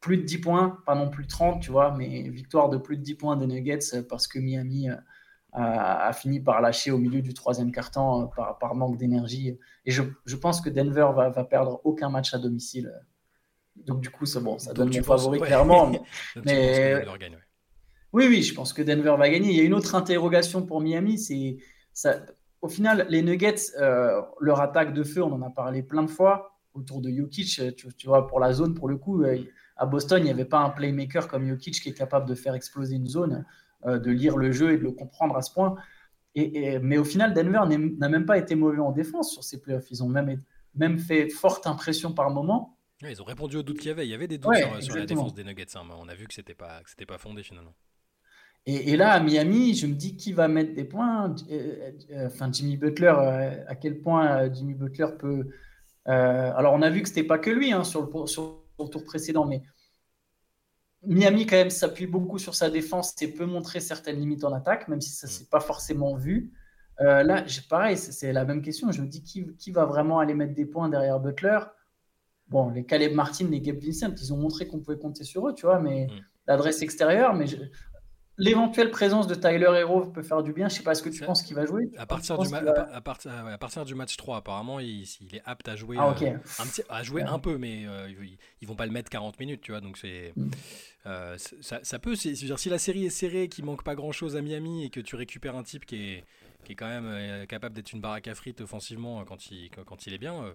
plus 0.00 0.16
de 0.16 0.22
10 0.22 0.38
points, 0.38 0.78
pas 0.86 0.94
non 0.94 1.10
plus 1.10 1.26
30, 1.26 1.60
tu 1.60 1.70
vois, 1.70 1.94
mais 1.96 2.28
victoire 2.28 2.70
de 2.70 2.78
plus 2.78 2.96
de 2.96 3.02
10 3.02 3.14
points 3.16 3.36
des 3.36 3.46
Nuggets 3.46 3.94
euh, 3.94 4.02
parce 4.08 4.26
que 4.26 4.38
Miami 4.38 4.88
a, 5.52 6.12
fini 6.12 6.40
par 6.40 6.60
lâcher 6.60 6.90
au 6.90 6.98
milieu 6.98 7.20
du 7.20 7.34
troisième 7.34 7.72
quart-temps 7.72 8.22
euh, 8.22 8.52
par, 8.58 8.74
manque 8.74 8.96
d'énergie. 8.96 9.58
Et 9.84 9.90
je, 9.90 10.02
je, 10.24 10.36
pense 10.36 10.60
que 10.60 10.70
Denver 10.70 11.08
va, 11.14 11.30
va, 11.30 11.44
perdre 11.44 11.80
aucun 11.84 12.08
match 12.08 12.32
à 12.34 12.38
domicile. 12.38 12.92
Donc 13.76 14.00
du 14.00 14.10
coup, 14.10 14.24
bon, 14.40 14.58
ça 14.58 14.72
donne 14.72 14.94
mon 14.94 15.02
favori 15.02 15.40
clairement. 15.40 15.92
Mais, 16.44 17.04
Oui, 18.12 18.26
oui, 18.28 18.42
je 18.42 18.54
pense 18.54 18.72
que 18.72 18.82
Denver 18.82 19.14
va 19.18 19.28
gagner. 19.28 19.50
Il 19.50 19.56
y 19.56 19.60
a 19.60 19.64
une 19.64 19.74
autre 19.74 19.94
interrogation 19.94 20.64
pour 20.64 20.80
Miami, 20.80 21.18
c'est 21.18 21.58
ça. 21.92 22.20
Au 22.60 22.68
final, 22.68 23.06
les 23.08 23.22
Nuggets, 23.22 23.76
euh, 23.80 24.22
leur 24.40 24.60
attaque 24.60 24.94
de 24.94 25.02
feu, 25.02 25.22
on 25.22 25.32
en 25.32 25.42
a 25.42 25.50
parlé 25.50 25.82
plein 25.82 26.02
de 26.02 26.10
fois 26.10 26.60
autour 26.74 27.00
de 27.00 27.10
Jokic. 27.10 27.74
Tu, 27.76 27.92
tu 27.94 28.06
vois, 28.06 28.28
pour 28.28 28.38
la 28.38 28.52
zone, 28.52 28.74
pour 28.74 28.88
le 28.88 28.96
coup, 28.96 29.22
euh, 29.24 29.38
à 29.76 29.84
Boston, 29.84 30.20
il 30.20 30.24
n'y 30.24 30.30
avait 30.30 30.44
pas 30.44 30.60
un 30.60 30.70
playmaker 30.70 31.26
comme 31.26 31.46
Jokic 31.46 31.82
qui 31.82 31.88
est 31.88 31.94
capable 31.94 32.28
de 32.28 32.34
faire 32.36 32.54
exploser 32.54 32.94
une 32.94 33.08
zone. 33.08 33.44
Euh, 33.84 33.98
de 33.98 34.12
lire 34.12 34.36
le 34.36 34.52
jeu 34.52 34.72
et 34.72 34.78
de 34.78 34.82
le 34.82 34.92
comprendre 34.92 35.36
à 35.36 35.42
ce 35.42 35.52
point. 35.52 35.74
Et, 36.36 36.78
mais 36.78 36.98
au 36.98 37.04
final, 37.04 37.34
Denver 37.34 37.62
n'a 37.98 38.08
même 38.08 38.24
pas 38.24 38.38
été 38.38 38.54
mauvais 38.54 38.78
en 38.78 38.92
défense 38.92 39.32
sur 39.32 39.42
ces 39.42 39.60
playoffs. 39.60 39.90
Ils 39.90 40.02
ont 40.02 40.08
même, 40.08 40.40
même 40.74 40.98
fait 40.98 41.28
forte 41.28 41.66
impression 41.66 42.12
par 42.12 42.30
moment. 42.30 42.78
ils 43.02 43.20
ont 43.20 43.24
répondu 43.24 43.56
aux 43.56 43.62
doutes 43.62 43.78
qu'il 43.78 43.88
y 43.88 43.90
avait. 43.90 44.06
Il 44.06 44.10
y 44.10 44.14
avait 44.14 44.28
des 44.28 44.38
doutes 44.38 44.54
sur, 44.80 44.96
la 44.96 45.04
défense 45.04 45.34
des 45.34 45.44
Nuggets. 45.44 45.76
Hein, 45.76 45.82
on 45.98 46.08
a 46.08 46.14
vu 46.14 46.26
que 46.26 46.32
c'était 46.32 46.54
pas 46.54 46.80
pas 47.08 47.18
fondé 47.18 47.42
finalement. 47.42 47.74
Et, 48.64 48.96
là, 48.96 49.10
à 49.14 49.20
Miami, 49.20 49.74
je 49.74 49.88
me 49.88 49.94
dis 49.94 50.16
qui 50.16 50.32
va 50.32 50.46
mettre 50.46 50.72
des 50.74 50.84
points? 50.84 51.34
Euh, 51.50 51.90
euh, 52.12 52.26
enfin, 52.28 52.50
Jimmy 52.52 52.76
Butler, 52.76 53.12
à 53.66 53.74
quel 53.74 54.00
point 54.00 54.50
Jimmy 54.54 54.74
Butler 54.74 55.08
peut. 55.18 55.48
alors, 56.06 56.72
on 56.72 56.82
a 56.82 56.88
vu 56.88 57.02
que 57.02 57.08
c'était 57.08 57.24
pas 57.24 57.38
que 57.38 57.50
lui 57.50 57.72
hein, 57.72 57.82
sur, 57.82 58.02
le, 58.02 58.26
sur 58.28 58.62
le 58.78 58.88
tour 58.88 59.04
précédent, 59.04 59.44
mais 59.44 59.62
Miami, 61.04 61.46
quand 61.46 61.56
même, 61.56 61.70
s'appuie 61.70 62.06
beaucoup 62.06 62.38
sur 62.38 62.54
sa 62.54 62.70
défense 62.70 63.14
et 63.20 63.28
peut 63.28 63.46
montrer 63.46 63.80
certaines 63.80 64.18
limites 64.18 64.44
en 64.44 64.52
attaque, 64.52 64.88
même 64.88 65.00
si 65.00 65.10
ça 65.10 65.26
ne 65.26 65.32
mm. 65.32 65.34
s'est 65.34 65.48
pas 65.50 65.60
forcément 65.60 66.14
vu. 66.14 66.52
Euh, 67.00 67.22
là, 67.22 67.44
pareil, 67.68 67.96
c'est 67.96 68.32
la 68.32 68.44
même 68.44 68.62
question. 68.62 68.92
Je 68.92 69.02
me 69.02 69.06
dis 69.06 69.22
qui, 69.22 69.46
qui, 69.56 69.70
va 69.70 69.84
vraiment 69.84 70.18
aller 70.20 70.34
mettre 70.34 70.54
des 70.54 70.66
points 70.66 70.88
derrière 70.88 71.18
Butler? 71.18 71.58
Bon, 72.48 72.70
les 72.70 72.84
Caleb 72.84 73.14
Martin, 73.14 73.48
les 73.50 73.60
Gabe 73.60 73.78
Vincent, 73.78 74.14
ils 74.20 74.32
ont 74.32 74.36
montré 74.36 74.66
qu'on 74.66 74.78
pouvait 74.78 74.98
compter 74.98 75.24
sur 75.24 75.48
eux, 75.48 75.54
tu 75.54 75.66
vois, 75.66 75.80
mais 75.80 76.06
mm. 76.06 76.24
l'adresse 76.46 76.82
extérieure, 76.82 77.34
mais 77.34 77.46
l'éventuelle 78.38 78.90
présence 78.90 79.26
de 79.26 79.34
Tyler 79.34 79.70
Hero 79.78 80.06
peut 80.06 80.22
faire 80.22 80.42
du 80.42 80.52
bien. 80.52 80.68
Je 80.68 80.76
sais 80.76 80.82
pas, 80.82 80.94
ce 80.94 81.02
que 81.02 81.08
tu 81.08 81.24
penses 81.24 81.42
qu'il 81.42 81.56
va 81.56 81.66
jouer 81.66 81.90
à 81.96 82.06
partir, 82.06 82.38
du 82.38 82.48
à, 82.54 83.00
partir, 83.58 83.84
du 83.84 83.94
match 83.94 84.16
3, 84.16 84.38
apparemment, 84.38 84.80
il, 84.80 85.06
est 85.32 85.42
apte 85.44 85.68
à 85.68 85.76
jouer, 85.76 85.96
ah, 85.98 86.14
euh, 86.20 86.36
un, 86.58 86.66
petit, 86.66 86.82
à 86.88 87.02
jouer 87.02 87.22
un 87.22 87.38
peu, 87.38 87.58
mais 87.58 87.86
euh, 87.86 88.08
ils, 88.60 88.68
vont 88.68 88.74
pas 88.74 88.86
le 88.86 88.92
mettre 88.92 89.10
40 89.10 89.38
minutes, 89.38 89.60
tu 89.60 89.72
vois. 89.72 89.80
Donc 89.80 89.98
c'est, 89.98 90.32
mm. 90.36 90.50
euh, 91.06 91.36
ça, 91.38 91.98
peut, 91.98 92.14
c'est, 92.16 92.32
dire, 92.32 92.58
si 92.58 92.68
la 92.68 92.78
série 92.78 93.06
est 93.06 93.10
serrée, 93.10 93.48
qu'il 93.48 93.64
manque 93.64 93.84
pas 93.84 93.94
grand 93.94 94.12
chose 94.12 94.36
à 94.36 94.42
Miami 94.42 94.84
et 94.84 94.90
que 94.90 95.00
tu 95.00 95.16
récupères 95.16 95.56
un 95.56 95.62
type 95.62 95.84
qui 95.84 95.96
est, 95.96 96.24
qui 96.64 96.72
est 96.72 96.76
quand 96.76 96.88
même 96.88 97.46
capable 97.46 97.74
d'être 97.74 97.92
une 97.92 98.00
baraque 98.00 98.28
à 98.28 98.34
frites 98.34 98.60
offensivement 98.60 99.24
quand 99.24 99.50
il, 99.50 99.70
quand 99.70 100.06
il 100.06 100.14
est 100.14 100.18
bien 100.18 100.54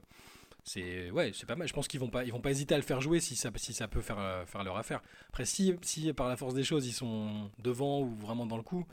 c'est 0.68 1.12
ouais, 1.12 1.32
c'est 1.34 1.46
pas 1.46 1.56
mal. 1.56 1.66
Je 1.66 1.74
pense 1.74 1.88
qu'ils 1.88 2.02
vont 2.02 2.10
pas, 2.10 2.26
ils 2.26 2.34
vont 2.34 2.42
pas 2.42 2.52
hésiter 2.52 2.76
à 2.76 2.78
le 2.78 2.84
faire 2.84 3.00
jouer 3.00 3.22
si 3.22 3.38
ça, 3.38 3.52
si 3.56 3.74
ça 3.74 3.88
peut 3.88 4.02
faire, 4.02 4.20
euh, 4.20 4.46
faire 4.46 4.66
leur 4.66 4.76
affaire. 4.76 5.02
Après, 5.30 5.46
si, 5.46 5.74
si 5.82 6.12
par 6.12 6.28
la 6.28 6.36
force 6.36 6.54
des 6.54 6.66
choses 6.66 6.86
ils 6.86 6.94
sont 6.94 7.50
devant 7.60 8.02
ou 8.02 8.16
vraiment 8.18 8.46
dans 8.46 8.58
le 8.58 8.64
coup, 8.64 8.86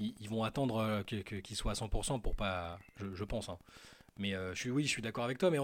ils, 0.00 0.28
vont 0.28 0.42
attendre 0.42 0.78
euh, 0.78 1.02
qu'ils 1.04 1.56
soient 1.56 1.70
à 1.70 1.74
100% 1.74 2.20
pour 2.20 2.34
pas, 2.34 2.80
je, 2.96 3.14
je 3.14 3.22
pense. 3.22 3.48
Hein. 3.48 3.58
Mais 4.16 4.34
euh, 4.34 4.54
je 4.54 4.60
suis, 4.60 4.70
oui, 4.70 4.84
je 4.84 4.88
suis 4.88 5.02
d'accord 5.02 5.24
avec 5.24 5.38
toi, 5.38 5.50
mais 5.50 5.58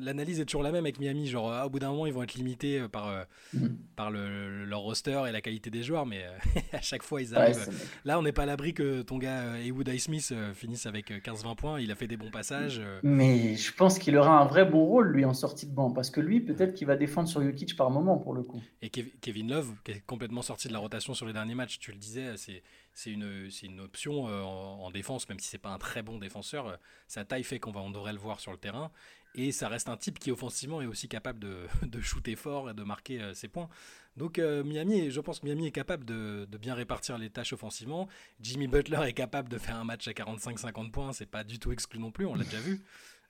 l'analyse 0.00 0.38
est 0.38 0.44
toujours 0.44 0.62
la 0.62 0.70
même 0.70 0.84
avec 0.84 1.00
Miami. 1.00 1.26
Genre, 1.26 1.66
au 1.66 1.70
bout 1.70 1.80
d'un 1.80 1.90
moment, 1.90 2.06
ils 2.06 2.12
vont 2.12 2.22
être 2.22 2.34
limités 2.34 2.78
euh, 2.78 2.88
par, 2.88 3.08
euh, 3.08 3.24
mm. 3.52 3.66
par 3.96 4.12
le, 4.12 4.64
leur 4.64 4.80
roster 4.80 5.24
et 5.28 5.32
la 5.32 5.40
qualité 5.40 5.70
des 5.70 5.82
joueurs, 5.82 6.06
mais 6.06 6.24
à 6.72 6.80
chaque 6.80 7.02
fois, 7.02 7.20
ils 7.20 7.34
arrivent. 7.34 7.68
Là, 8.04 8.18
on 8.18 8.22
n'est 8.22 8.32
pas 8.32 8.44
à 8.44 8.46
l'abri 8.46 8.74
que 8.74 9.02
ton 9.02 9.18
gars 9.18 9.58
Heywood 9.58 9.90
Smith 9.98 10.32
finisse 10.54 10.86
avec 10.86 11.10
15-20 11.10 11.56
points. 11.56 11.80
Il 11.80 11.90
a 11.90 11.96
fait 11.96 12.06
des 12.06 12.16
bons 12.16 12.30
passages. 12.30 12.80
Mais 13.02 13.56
je 13.56 13.72
pense 13.72 13.98
qu'il 13.98 14.16
aura 14.16 14.40
un 14.40 14.46
vrai 14.46 14.64
bon 14.64 14.84
rôle, 14.84 15.08
lui, 15.08 15.24
en 15.24 15.34
sortie 15.34 15.66
de 15.66 15.74
banc, 15.74 15.90
parce 15.90 16.10
que 16.10 16.20
lui, 16.20 16.40
peut-être 16.40 16.74
qu'il 16.74 16.86
va 16.86 16.96
défendre 16.96 17.28
sur 17.28 17.42
Jokic 17.42 17.76
par 17.76 17.90
moment, 17.90 18.18
pour 18.18 18.34
le 18.34 18.42
coup. 18.42 18.62
Et 18.82 18.90
Kevin 18.90 19.50
Love, 19.50 19.72
qui 19.84 19.92
est 19.92 20.02
complètement 20.06 20.42
sorti 20.42 20.68
de 20.68 20.72
la 20.72 20.78
rotation 20.78 21.12
sur 21.12 21.26
les 21.26 21.32
derniers 21.32 21.56
matchs, 21.56 21.80
tu 21.80 21.90
le 21.90 21.98
disais, 21.98 22.36
c'est 22.36 22.62
c'est 22.96 23.12
une, 23.12 23.50
une 23.62 23.80
option 23.80 24.26
euh, 24.26 24.40
en, 24.40 24.90
défense, 24.90 25.28
même 25.28 25.38
si 25.38 25.48
c'est 25.48 25.58
pas 25.58 25.68
un 25.68 25.76
très 25.76 26.02
bon 26.02 26.18
défenseur. 26.18 26.66
Euh, 26.66 26.76
sa 27.06 27.26
taille 27.26 27.44
fait 27.44 27.60
qu'on 27.60 27.70
va, 27.70 27.80
on 27.80 27.90
devrait 27.90 28.14
le 28.14 28.18
voir 28.18 28.40
sur 28.40 28.52
le 28.52 28.56
terrain. 28.56 28.90
Et 29.34 29.52
ça 29.52 29.68
reste 29.68 29.90
un 29.90 29.98
type 29.98 30.18
qui 30.18 30.30
offensivement 30.30 30.80
est 30.80 30.86
aussi 30.86 31.06
capable 31.06 31.38
de, 31.38 31.66
de 31.82 32.00
shooter 32.00 32.36
fort 32.36 32.70
et 32.70 32.74
de 32.74 32.82
marquer 32.82 33.20
euh, 33.20 33.34
ses 33.34 33.48
points. 33.48 33.68
Donc 34.16 34.38
Miami, 34.38 35.10
je 35.10 35.20
pense 35.20 35.40
que 35.40 35.44
Miami 35.44 35.66
est 35.66 35.72
capable 35.72 36.06
de, 36.06 36.48
de, 36.50 36.56
bien 36.56 36.74
répartir 36.74 37.18
les 37.18 37.28
tâches 37.28 37.52
offensivement. 37.52 38.08
Jimmy 38.40 38.66
Butler 38.66 39.00
est 39.06 39.12
capable 39.12 39.50
de 39.50 39.58
faire 39.58 39.76
un 39.76 39.84
match 39.84 40.08
à 40.08 40.12
45-50 40.12 40.90
points, 40.90 41.12
c'est 41.12 41.26
pas 41.26 41.44
du 41.44 41.58
tout 41.58 41.70
exclu 41.70 41.98
non 41.98 42.10
plus, 42.10 42.24
on 42.24 42.34
l'a 42.34 42.44
déjà 42.44 42.60
vu. 42.60 42.80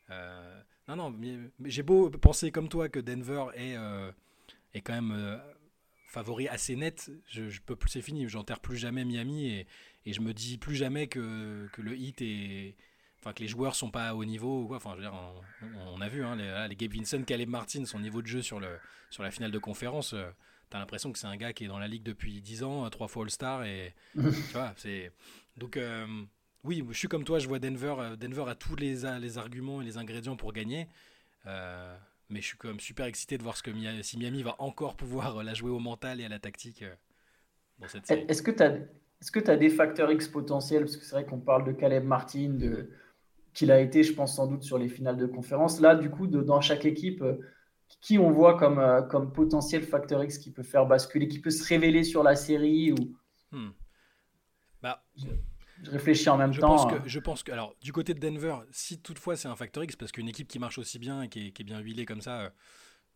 non, 0.87 0.95
non, 0.95 1.13
j'ai 1.65 1.83
beau 1.83 2.09
penser 2.09 2.53
comme 2.53 2.69
toi 2.69 2.89
que 2.89 3.01
Denver 3.01 3.47
est, 3.57 3.75
est 4.75 4.81
quand 4.81 4.95
même 4.95 5.41
favori 6.07 6.49
assez 6.49 6.77
net, 6.77 7.11
je, 7.29 7.49
je 7.49 7.61
peux 7.61 7.77
plus, 7.77 7.91
c'est 7.91 8.03
fini. 8.03 8.29
J'enterre 8.29 8.61
plus 8.61 8.77
jamais 8.77 9.05
Miami 9.05 9.49
et, 9.49 9.67
et, 10.07 10.13
je 10.13 10.21
me 10.21 10.33
dis 10.33 10.59
plus 10.59 10.77
jamais 10.77 11.07
que, 11.07 11.69
que 11.73 11.83
le 11.83 11.97
hit 11.97 12.23
est, 12.23 12.77
enfin 13.21 13.33
que 13.33 13.43
les 13.43 13.49
joueurs 13.49 13.75
sont 13.75 13.91
pas 13.91 14.15
au 14.15 14.25
niveau. 14.25 14.67
Quoi. 14.67 14.77
Enfin, 14.77 14.91
je 14.93 14.97
veux 14.97 15.03
dire, 15.03 15.15
on, 15.77 16.01
a 16.01 16.09
vu 16.09 16.25
hein, 16.25 16.37
les, 16.37 16.67
les, 16.69 16.77
Gabe 16.77 16.95
Vincent, 16.95 17.23
Caleb 17.23 17.49
Martin, 17.49 17.85
son 17.85 18.01
niveau 18.01 18.23
de 18.23 18.27
jeu 18.27 18.43
sur 18.43 18.61
le 18.61 18.79
sur 19.11 19.23
la 19.23 19.31
finale 19.31 19.51
de 19.51 19.59
conférence. 19.59 20.11
tu 20.11 20.17
euh, 20.17 20.31
T'as 20.69 20.81
l'impression 20.81 21.13
que 21.13 21.19
c'est 21.19 21.29
un 21.29 21.37
gars 21.37 21.53
qui 21.53 21.65
est 21.65 21.69
dans 21.69 21.79
la 21.79 21.87
ligue 21.87 22.03
depuis 22.03 22.41
10 22.41 22.65
ans, 22.65 22.91
trois 22.91 23.07
fois 23.07 23.23
All-Star 23.23 23.63
et 23.65 23.95
tu 24.15 24.21
vois, 24.53 24.75
c'est 24.77 25.13
donc 25.57 25.77
euh, 25.77 26.07
oui, 26.67 26.85
je 26.91 26.99
suis 26.99 27.09
comme 27.09 27.25
toi, 27.25 27.39
je 27.39 27.47
vois 27.47 27.61
Denver. 27.61 27.95
Euh, 27.99 28.17
Denver 28.17 28.45
a 28.49 28.57
tous 28.57 28.75
les, 28.75 29.03
les 29.21 29.39
arguments 29.39 29.81
et 29.81 29.85
les 29.85 29.99
ingrédients 29.99 30.37
pour 30.37 30.53
gagner. 30.53 30.89
Euh, 31.47 31.97
mais 32.29 32.41
je 32.41 32.47
suis 32.47 32.57
quand 32.57 32.69
même 32.69 32.81
super 32.81 33.07
excité 33.07 33.39
de 33.39 33.43
voir 33.43 33.57
ce 33.57 33.63
que 33.63 33.71
Miami, 33.71 34.03
si 34.03 34.19
Miami 34.19 34.43
va 34.43 34.57
encore 34.59 34.97
pouvoir 34.97 35.39
euh, 35.39 35.43
la 35.43 35.55
jouer 35.55 35.71
au 35.71 35.79
mental 35.79 36.21
et 36.21 36.25
à 36.25 36.29
la 36.29 36.39
tactique 36.39 36.83
euh, 36.83 36.95
dans 37.79 37.89
cette 37.89 38.07
série. 38.07 38.25
Est-ce 38.29 38.43
que 38.43 38.51
tu 38.51 38.63
as, 38.63 38.73
est-ce 38.73 39.31
que 39.31 39.41
tu 39.41 39.51
as 39.51 39.57
des 39.57 39.71
facteurs 39.71 40.11
X 40.11 40.29
potentiels? 40.29 40.85
Parce 40.85 40.97
que 40.97 41.05
c'est 41.05 41.13
vrai 41.13 41.25
qu'on 41.25 41.41
parle 41.41 41.65
de 41.65 41.73
Caleb 41.73 42.05
Martin, 42.05 42.51
de, 42.51 42.91
qu'il 43.55 43.71
a 43.71 43.81
été, 43.81 44.03
je 44.03 44.13
pense, 44.13 44.37
sans 44.37 44.47
doute 44.47 44.63
sur 44.63 44.79
les 44.79 44.89
finales 44.89 45.17
de 45.17 45.27
conférence. 45.27 45.81
Là, 45.81 45.95
du 45.95 46.11
coup, 46.11 46.27
de, 46.27 46.43
dans 46.43 46.61
chaque 46.61 46.85
équipe, 46.85 47.23
euh, 47.23 47.39
qui 48.01 48.19
on 48.19 48.31
voit 48.31 48.59
comme, 48.59 49.07
comme 49.09 49.33
potentiel 49.33 49.85
facteur 49.85 50.25
X 50.25 50.39
qui 50.39 50.51
peut 50.51 50.65
faire 50.65 50.87
basculer, 50.87 51.29
qui 51.29 51.39
peut 51.39 51.51
se 51.51 51.65
révéler 51.67 52.03
sur 52.03 52.23
la 52.25 52.35
série 52.35 52.93
ou... 52.93 52.97
Hmm. 53.53 53.71
Bah, 54.83 55.05
je 55.83 55.91
réfléchis 55.91 56.29
en 56.29 56.37
même 56.37 56.53
je 56.53 56.61
temps. 56.61 56.77
Pense 56.77 56.93
que, 56.93 57.09
je 57.09 57.19
pense 57.19 57.43
que, 57.43 57.53
alors, 57.53 57.75
du 57.81 57.93
côté 57.93 58.15
de 58.15 58.21
Denver, 58.21 58.57
si 58.71 58.99
toutefois 58.99 59.37
c'est 59.37 59.49
un 59.49 59.57
facteur 59.57 59.85
X, 59.85 59.97
parce 59.97 60.13
qu'une 60.13 60.29
équipe 60.29 60.49
qui 60.49 60.59
marche 60.59 60.79
aussi 60.79 60.99
bien 60.99 61.23
et 61.23 61.29
qui 61.29 61.53
est, 61.57 61.65
bien 61.65 61.81
huilée 61.81 62.07
comme 62.07 62.21
ça, 62.21 62.41
euh, 62.41 62.51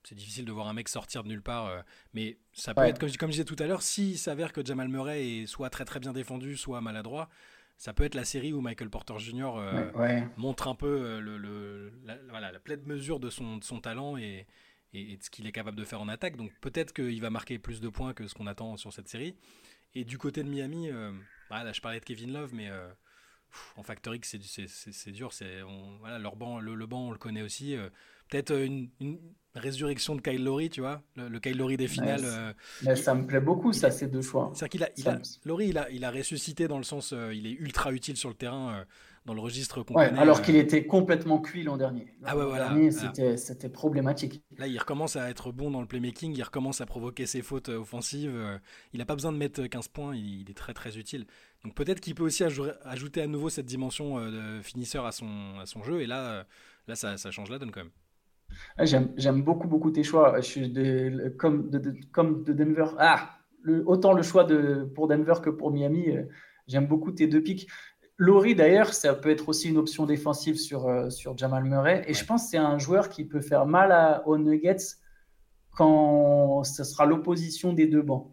c'est 0.05 0.15
difficile 0.15 0.45
de 0.45 0.53
voir 0.53 0.69
un 0.69 0.73
mec 0.73 0.89
sortir 0.89 1.23
de 1.23 1.29
nulle 1.29 1.43
part. 1.43 1.67
Euh, 1.67 1.81
mais 2.15 2.39
ça 2.53 2.75
peut 2.75 2.83
être, 2.83 2.99
comme, 2.99 3.11
comme, 3.13 3.31
je 3.31 3.37
disais 3.37 3.45
tout 3.45 3.57
à 3.59 3.67
l'heure, 3.67 3.83
s'il 3.83 4.19
s'avère 4.19 4.53
que 4.53 4.65
Jamal 4.65 4.89
Murray 4.89 5.27
est 5.27 5.47
soit 5.47 5.71
très 5.71 5.85
très 5.85 6.01
bien 6.01 6.13
défendu, 6.13 6.57
soit 6.57 6.81
maladroit, 6.81 7.29
ça 7.77 7.95
peut 7.95 8.05
être 8.05 8.15
la 8.15 8.27
série 8.27 8.53
où 8.53 8.61
Michael 8.61 8.91
Porter 8.91 9.19
Jr. 9.19 9.53
Euh, 9.57 10.21
montre 10.37 10.69
un 10.69 10.75
peu 10.75 11.19
le, 11.19 11.91
la, 12.05 12.17
voilà, 12.29 12.53
la, 12.53 12.61
pleine 12.61 12.83
mesure 12.85 13.21
de 13.21 13.31
son, 13.31 13.57
de 13.57 13.65
son 13.65 13.81
talent 13.81 14.19
et, 14.19 14.47
et, 14.93 15.17
de 15.17 15.23
ce 15.23 15.31
qu'il 15.31 15.47
est 15.47 15.53
capable 15.53 15.79
de 15.79 15.85
faire 15.85 16.03
en 16.03 16.09
attaque. 16.09 16.37
Donc 16.37 16.53
peut-être 16.61 16.93
qu'il 16.93 17.21
va 17.23 17.31
marquer 17.31 17.59
plus 17.59 17.81
de 17.81 17.89
points 17.89 18.13
que 18.13 18.27
ce 18.27 18.35
qu'on 18.35 18.47
attend 18.47 18.77
sur 18.77 18.93
cette 18.93 19.09
série. 19.09 19.35
Et 19.95 20.05
du 20.05 20.19
côté 20.19 20.43
de 20.45 20.49
Miami, 20.49 20.91
bah, 21.51 21.65
là, 21.65 21.73
je 21.73 21.81
parlais 21.81 21.99
de 21.99 22.05
Kevin 22.05 22.33
Love, 22.33 22.55
mais 22.55 22.71
euh, 22.71 22.89
en 23.77 23.83
Factor 23.83 24.15
X, 24.15 24.37
c'est 24.67 25.11
dur. 25.11 25.33
C'est 25.33 25.61
voilà, 25.99 26.19
leur 26.19 26.37
banc, 26.37 26.61
le, 26.61 26.87
banc, 26.87 27.09
on 27.09 27.11
le 27.11 27.19
connaît 27.19 27.43
aussi. 27.43 27.77
Euh, 27.77 27.91
peut-être 28.29 28.53
une, 28.53 28.89
résurrection 29.57 30.15
de 30.15 30.21
Kyle 30.21 30.45
Lowry, 30.45 30.71
tu 30.71 30.81
vois, 30.81 31.03
le, 31.17 31.41
Kyle 31.41 31.59
Lowry 31.59 31.77
des 31.77 31.89
finales. 31.89 32.23
Euh, 32.25 32.95
ça 32.95 33.15
me 33.15 33.27
plaît 33.27 33.41
beaucoup, 33.41 33.73
ça, 33.73 33.91
ces 33.91 34.07
deux 34.07 34.23
choix. 34.23 34.53
C'est-à-dire 34.55 34.69
qu'il 34.69 34.85
a, 34.85 34.91
il 34.97 35.09
a, 35.09 35.21
Lowry, 35.45 35.69
il 35.69 35.79
a, 35.79 35.91
il 35.91 36.05
a 36.05 36.11
ressuscité 36.13 36.69
dans 36.69 36.79
le 36.79 36.85
sens, 36.85 37.13
il 37.13 37.47
est 37.49 37.53
ultra 37.53 37.93
utile 37.93 38.17
sur 38.17 38.29
le 38.29 38.37
terrain 38.37 38.87
dans 39.27 39.35
le 39.35 39.41
registre 39.41 39.83
qu'on 39.83 39.95
ouais, 39.95 40.07
Alors 40.19 40.43
qu'il 40.43 40.57
était 40.57 40.87
complètement 40.87 41.41
cuit 41.41 41.63
l'an 41.63 41.77
dernier. 41.77 42.15
ah 42.25 42.37
ouais, 42.37 42.45
voilà. 42.45 42.75
C'était 43.37 43.69
problématique. 43.69 44.43
Là, 44.59 44.67
il 44.67 44.79
recommence 44.79 45.17
à 45.17 45.29
être 45.31 45.53
bon 45.53 45.71
dans 45.71 45.81
le 45.81 45.87
playmaking, 45.87 46.35
il 46.35 46.43
recommence 46.43 46.81
à 46.81 46.87
provoquer 46.87 47.27
ses 47.27 47.43
fautes 47.43 47.69
offensives. 47.69 48.61
Il 48.93 48.99
n'a 48.99 49.05
pas 49.05 49.15
besoin 49.15 49.33
de 49.33 49.37
mettre 49.37 49.67
15 49.67 49.89
points, 49.89 50.15
il, 50.15 50.49
est 50.51 50.57
très 50.57 50.75
très 50.75 50.99
utile. 50.99 51.27
Donc 51.65 51.75
peut-être 51.75 52.01
qu'il 52.01 52.15
peut 52.15 52.25
aussi 52.25 52.45
ajouter 52.45 53.21
à 53.21 53.27
nouveau 53.27 53.51
cette 53.51 53.67
dimension 53.67 54.19
de 54.19 54.61
finisseur 54.63 55.05
à 55.05 55.13
son, 55.13 55.59
à 55.61 55.67
son 55.67 55.83
jeu, 55.83 56.01
et 56.01 56.07
là, 56.07 56.47
là 56.89 56.95
ça, 56.95 57.17
ça 57.19 57.31
change 57.31 57.51
la 57.51 57.59
donne 57.59 57.71
quand 57.71 57.83
même. 57.83 57.93
Ah, 58.77 58.85
j'aime 58.85 59.43
beaucoup, 59.43 59.69
beaucoup 59.69 59.91
tes 59.91 60.03
choix. 60.03 60.41
Je 60.41 60.47
suis 60.47 60.69
de, 60.71 61.35
comme, 61.39 61.71
de, 61.71 61.95
comme 62.13 62.43
de 62.45 62.53
Denver. 62.53 62.87
Ah, 62.99 63.39
le, 63.63 63.83
autant 63.87 64.13
le 64.13 64.23
choix 64.23 64.45
de, 64.45 64.91
pour 64.95 65.09
Denver 65.09 65.35
que 65.43 65.51
pour 65.51 65.71
Miami. 65.71 66.09
J'aime 66.67 66.87
beaucoup 66.87 67.11
tes 67.11 67.27
deux 67.27 67.43
pics. 67.43 67.69
Laurie, 68.21 68.55
d'ailleurs, 68.55 68.93
ça 68.93 69.15
peut 69.15 69.31
être 69.31 69.49
aussi 69.49 69.71
une 69.71 69.79
option 69.79 70.05
défensive 70.05 70.59
sur, 70.59 70.87
euh, 70.87 71.09
sur 71.09 71.39
Jamal 71.39 71.65
Murray. 71.65 72.05
Et 72.07 72.13
je 72.13 72.23
pense 72.23 72.45
que 72.45 72.51
c'est 72.51 72.59
un 72.59 72.77
joueur 72.77 73.09
qui 73.09 73.25
peut 73.25 73.41
faire 73.41 73.65
mal 73.65 73.93
à, 73.93 74.29
aux 74.29 74.37
Nuggets 74.37 74.99
quand 75.71 76.63
ce 76.63 76.85
sera 76.85 77.07
l'opposition 77.07 77.73
des 77.73 77.87
deux 77.87 78.03
bancs. 78.03 78.31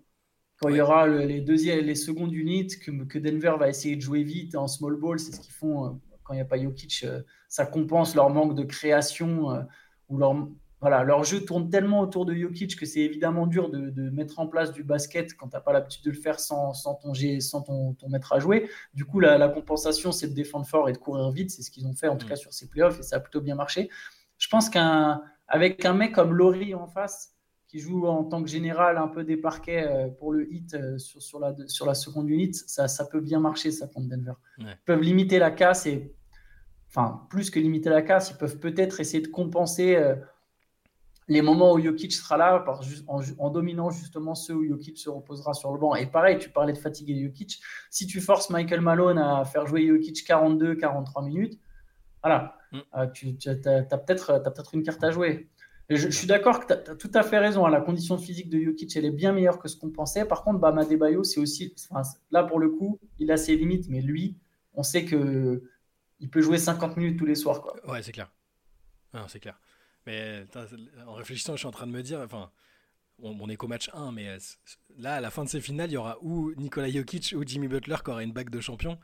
Quand 0.60 0.68
il 0.68 0.76
y 0.76 0.82
aura 0.82 1.08
les, 1.08 1.40
deuxièmes, 1.40 1.86
les 1.86 1.96
secondes 1.96 2.34
units, 2.34 2.68
que, 2.68 2.92
que, 3.06 3.18
Denver 3.18 3.56
va 3.58 3.70
essayer 3.70 3.96
de 3.96 4.02
jouer 4.02 4.24
vite 4.24 4.56
en 4.58 4.68
small 4.68 4.98
ball, 4.98 5.20
c'est 5.20 5.32
ce 5.32 5.40
qu'ils 5.40 5.54
font 5.54 5.86
euh, 5.86 5.90
quand 6.26 6.34
il 6.34 6.38
n'y 6.38 6.42
a 6.42 6.46
pas 6.46 6.62
Jokic. 6.62 7.06
Euh, 7.06 7.22
ça 7.48 7.66
compense 7.66 8.14
leur 8.14 8.30
manque 8.30 8.56
de 8.56 8.64
création 8.64 9.66
ou 10.10 10.18
leur, 10.18 10.50
voilà, 10.80 11.04
leur 11.04 11.24
jeu 11.24 11.44
tourne 11.44 11.70
tellement 11.70 12.02
autour 12.02 12.26
de 12.26 12.36
Jokic 12.36 12.76
que 12.80 12.86
c'est 12.86 13.00
évidemment 13.00 13.48
dur 13.48 13.70
de, 13.70 14.10
mettre 14.12 14.40
en 14.40 14.48
place 14.48 14.72
du 14.72 14.84
basket 14.84 15.34
quand 15.34 15.48
tu 15.48 15.56
n'as 15.56 15.62
pas 15.62 15.74
l'habitude 15.74 16.04
de 16.04 16.12
le 16.12 16.18
faire 16.18 16.40
sans, 16.40 16.74
sans, 16.74 16.94
ton, 16.94 17.14
sans 17.40 17.62
ton, 17.62 17.96
maître 18.10 18.34
à 18.34 18.40
jouer. 18.40 18.70
Du 18.94 19.04
coup, 19.04 19.20
la, 19.20 19.50
compensation, 19.50 20.12
c'est 20.12 20.28
de 20.28 20.34
défendre 20.34 20.68
fort 20.68 20.88
et 20.88 20.94
de 20.94 20.98
courir 20.98 21.32
vite. 21.32 21.50
C'est 21.50 21.64
ce 21.64 21.72
qu'ils 21.72 21.88
ont 21.88 21.96
fait, 21.96 22.08
en 22.08 22.16
tout 22.16 22.28
mm. 22.28 22.30
cas, 22.30 22.36
sur 22.36 22.54
ces 22.54 22.70
playoffs, 22.70 23.00
et 23.00 23.04
ça 23.04 23.16
a 23.16 23.20
plutôt 23.20 23.42
bien 23.42 23.56
marché. 23.56 23.90
Je 24.38 24.48
pense 24.50 24.70
qu'avec 24.70 25.84
un, 25.84 25.94
mec 25.94 26.14
comme 26.14 26.34
Laurie 26.34 26.76
en 26.76 26.88
face, 26.88 27.34
qui 27.68 27.80
joue 27.80 28.06
en 28.06 28.24
tant 28.24 28.44
que 28.44 28.50
général 28.50 28.98
un 28.98 29.08
peu 29.08 29.24
des 29.24 29.36
parquets 29.36 29.88
euh, 29.88 30.08
pour 30.10 30.32
le 30.32 30.52
hit 30.54 30.74
euh, 30.76 30.98
sur, 31.00 31.22
sur, 31.22 31.40
la, 31.40 31.56
sur 31.68 31.88
la 31.88 31.96
seconde 31.96 32.30
unit, 32.30 32.54
ça, 32.54 32.88
ça 32.88 33.04
peut 33.06 33.20
bien 33.20 33.40
marcher, 33.40 33.72
ça, 33.72 33.88
contre 33.88 34.10
Denver. 34.10 34.34
Ils 34.60 34.78
peuvent 34.86 35.02
limiter 35.02 35.40
la 35.40 35.50
casse 35.50 35.88
et, 35.88 36.14
enfin, 36.88 37.26
plus 37.32 37.50
que 37.50 37.60
limiter 37.60 37.90
la 37.90 38.04
casse, 38.04 38.30
ils 38.30 38.38
peuvent 38.38 38.60
peut-être 38.60 39.00
essayer 39.00 39.24
de 39.24 39.28
compenser. 39.28 39.98
Les 41.30 41.42
moments 41.42 41.74
où 41.74 41.80
Jokic 41.80 42.14
sera 42.14 42.38
là 42.38 42.60
par, 42.60 42.82
en, 43.08 43.50
dominant 43.50 43.90
justement 43.90 44.34
ceux 44.34 44.56
où 44.56 44.66
Jokic 44.66 44.98
se 44.98 45.10
reposera 45.10 45.54
sur 45.54 45.74
le 45.74 45.80
banc. 45.80 45.96
Et 45.96 46.06
pareil, 46.06 46.38
tu 46.38 46.50
parlais 46.50 46.72
de 46.72 46.78
fatiguer 46.78 47.22
Jokic. 47.22 47.60
Si 47.90 48.08
tu 48.08 48.22
forces 48.22 48.50
Michael 48.50 48.82
Malone 48.82 49.18
à 49.18 49.44
faire 49.44 49.66
jouer 49.66 49.86
Jokic 49.88 50.26
42-43 50.26 51.26
minutes, 51.26 51.60
voilà, 52.24 52.58
mm. 52.72 52.80
euh, 52.96 53.08
tu 53.08 53.38
as, 53.46 53.98
peut-être 53.98 54.42
peut 54.44 54.64
une 54.74 54.84
carte 54.84 55.04
à 55.04 55.12
jouer. 55.12 55.50
je, 55.90 56.10
suis 56.10 56.28
d'accord 56.28 56.66
que 56.66 56.74
tu 56.74 56.92
as, 56.92 56.96
tout 56.96 57.12
à 57.14 57.24
fait 57.24 57.40
raison. 57.40 57.66
Hein, 57.66 57.72
la 57.72 57.82
condition 57.82 58.18
physique 58.18 58.50
de 58.50 58.60
Jokic, 58.60 58.96
elle 58.96 59.06
est 59.06 59.12
bien 59.12 59.34
meilleure 59.34 59.60
que 59.60 59.68
ce 59.68 59.76
qu'on 59.76 59.90
pensait. 59.90 60.26
Par 60.26 60.44
contre, 60.44 60.60
Bama 60.60 60.86
Debayo, 60.86 61.24
c'est 61.24 61.42
aussi. 61.42 61.76
là, 62.32 62.44
pour 62.44 62.60
le 62.60 62.70
coup, 62.70 63.00
il 63.20 63.32
a 63.32 63.38
ses 63.38 63.56
limites, 63.58 63.90
mais 63.90 64.02
lui, 64.02 64.38
on 64.74 64.84
sait 64.84 65.04
que 65.04 65.62
il 66.20 66.30
peut 66.30 66.42
jouer 66.42 66.58
50 66.58 66.98
minutes 66.98 67.20
tous 67.20 67.26
les 67.26 67.36
soirs. 67.36 67.62
Quoi. 67.62 67.76
Ouais, 67.92 68.02
c'est 68.02 68.12
clair. 68.12 68.32
c'est 69.28 69.40
clair. 69.40 69.60
Mais 70.08 70.46
en 71.06 71.16
réfléchissant, 71.16 71.54
je 71.54 71.60
suis 71.60 71.68
en 71.68 71.72
train 71.72 71.86
de 71.86 71.92
me 71.92 72.02
dire, 72.02 72.22
enfin, 72.22 72.50
on, 73.22 73.50
est 73.50 73.58
qu'au 73.58 73.68
match 73.68 73.90
1, 73.94 74.14
mais 74.14 74.30
euh, 74.30 74.38
là, 74.98 75.16
à 75.16 75.22
la 75.22 75.30
fin 75.30 75.44
de 75.44 75.50
ces 75.50 75.60
finales, 75.60 75.90
il 75.90 75.96
y 75.96 75.98
aura 75.98 76.18
ou 76.22 76.54
Nikola 76.56 76.90
Jokic 76.90 77.34
ou 77.36 77.44
Jimmy 77.46 77.68
Butler 77.68 77.98
qui 78.06 78.10
aura 78.10 78.24
une 78.24 78.32
bague 78.32 78.50
de 78.50 78.62
champion. 78.62 78.98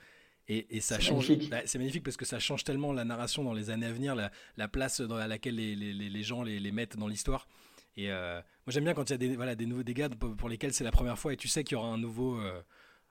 Et, 0.48 0.80
ça 0.80 1.02
change. 1.02 1.30
Bah, 1.50 1.60
c'est 1.66 1.78
magnifique 1.78 2.04
parce 2.04 2.16
que 2.16 2.26
ça 2.26 2.40
change 2.40 2.64
tellement 2.64 2.94
la 2.94 3.04
narration 3.04 3.44
dans 3.44 3.54
les 3.54 3.70
années 3.70 3.86
à 3.86 3.92
venir, 3.92 4.16
la, 4.16 4.68
place 4.70 5.02
dans 5.02 5.18
laquelle 5.18 5.56
les, 5.56 6.24
gens 6.24 6.42
les, 6.42 6.72
mettent 6.72 6.96
dans 6.96 7.08
l'histoire. 7.08 7.50
Et 7.98 8.10
euh, 8.10 8.36
moi 8.66 8.72
j'aime 8.72 8.86
bien 8.86 8.94
quand 8.94 9.10
il 9.10 9.12
y 9.12 9.16
a 9.16 9.18
des, 9.18 9.36
voilà, 9.36 9.56
des 9.56 9.66
nouveaux 9.66 9.84
dégâts 9.84 10.08
pour 10.10 10.50
lesquels 10.50 10.74
c'est 10.74 10.84
la 10.84 10.92
première 10.92 11.20
fois 11.20 11.32
et 11.34 11.38
tu 11.38 11.48
sais 11.48 11.64
qu'il 11.64 11.76
y 11.76 11.80
aura 11.80 11.90
un 11.90 11.98
nouveau, 11.98 12.40
euh, 12.40 12.62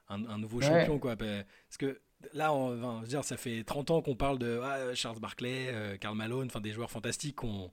un, 0.08 0.38
nouveau 0.38 0.60
champion. 0.60 0.98
Quoi. 0.98 1.14
Bah, 1.14 1.44
parce 1.68 1.76
que 1.78 2.00
là, 2.34 2.52
on 2.52 3.00
va 3.00 3.06
dire, 3.06 3.24
ça 3.24 3.36
fait 3.36 3.64
30 3.64 3.90
ans 3.90 4.02
qu'on 4.02 4.16
parle 4.16 4.38
de 4.38 4.60
ah, 4.62 4.94
Charles 4.94 5.20
Barkley, 5.20 5.98
Karl 6.00 6.16
Malone, 6.16 6.46
enfin 6.46 6.60
des 6.60 6.72
joueurs 6.72 6.90
fantastiques 6.90 7.36
qu'on 7.36 7.70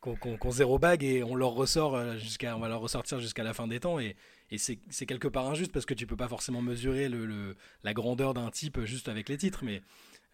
qu'on 0.00 0.50
zéro 0.50 0.78
bague 0.78 1.04
et 1.04 1.22
on 1.22 1.34
leur 1.34 1.50
ressort 1.50 1.94
euh, 1.94 2.16
jusqu'à 2.16 2.56
on 2.56 2.60
va 2.60 2.68
leur 2.68 2.80
ressortir 2.80 3.20
jusqu'à 3.20 3.42
la 3.42 3.52
fin 3.52 3.66
des 3.66 3.80
temps 3.80 4.00
et, 4.00 4.16
et 4.50 4.58
c'est 4.58 5.06
quelque 5.06 5.28
part 5.28 5.48
injuste 5.48 5.72
parce 5.72 5.84
que 5.84 5.94
tu 5.94 6.06
peux 6.06 6.16
pas 6.16 6.28
forcément 6.28 6.62
mesurer 6.62 7.08
le, 7.08 7.54
la 7.84 7.92
grandeur 7.92 8.32
d'un 8.34 8.50
type 8.50 8.80
juste 8.84 9.08
avec 9.08 9.28
les 9.28 9.36
titres 9.36 9.62
mais 9.62 9.82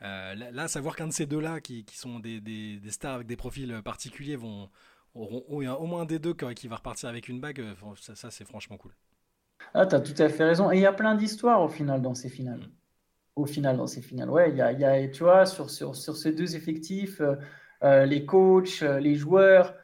euh, 0.02 0.34
là 0.34 0.68
savoir 0.68 0.94
qu'un 0.94 1.08
de 1.08 1.12
ces 1.12 1.26
deux 1.26 1.40
là 1.40 1.60
qui, 1.60 1.84
qui 1.84 1.96
sont 1.98 2.20
des, 2.20 2.40
des, 2.40 2.76
des, 2.76 2.90
stars 2.90 3.14
avec 3.14 3.26
des 3.26 3.36
profils 3.36 3.80
particuliers 3.84 4.36
vont 4.36 4.70
auront 5.14 5.44
au 5.48 5.86
moins 5.86 6.02
un 6.02 6.06
des 6.06 6.18
deux 6.18 6.34
qui 6.34 6.68
va 6.68 6.76
repartir 6.76 7.08
avec 7.08 7.28
une 7.28 7.40
bague 7.40 7.60
euh, 7.60 7.74
ça, 8.00 8.14
ça 8.14 8.30
c'est 8.30 8.44
franchement 8.44 8.76
cool. 8.76 8.92
Ah 9.74 9.86
tu 9.86 9.94
as 9.94 10.00
tout 10.00 10.22
à 10.22 10.28
fait 10.28 10.44
raison. 10.44 10.70
Et 10.70 10.76
il 10.76 10.82
y 10.82 10.86
a 10.86 10.92
plein 10.92 11.14
d'histoires 11.14 11.62
au 11.62 11.68
final 11.68 12.02
dans 12.02 12.14
ces 12.14 12.28
finales. 12.28 12.60
Mm. 12.60 12.70
Au 13.36 13.46
final 13.46 13.76
dans 13.76 13.86
ces 13.86 14.02
finales 14.02 14.30
ouais 14.30 14.50
il 14.50 14.56
y 14.56 14.60
a, 14.62 15.08
tu 15.08 15.22
vois 15.22 15.46
sur, 15.46 15.70
sur, 15.70 15.94
sur 15.94 16.16
ces 16.16 16.32
deux 16.32 16.56
effectifs 16.56 17.22
euh, 17.82 18.06
les 18.06 18.24
coachs, 18.24 18.82
euh, 18.82 18.98
les 18.98 19.14
joueurs. 19.14 19.74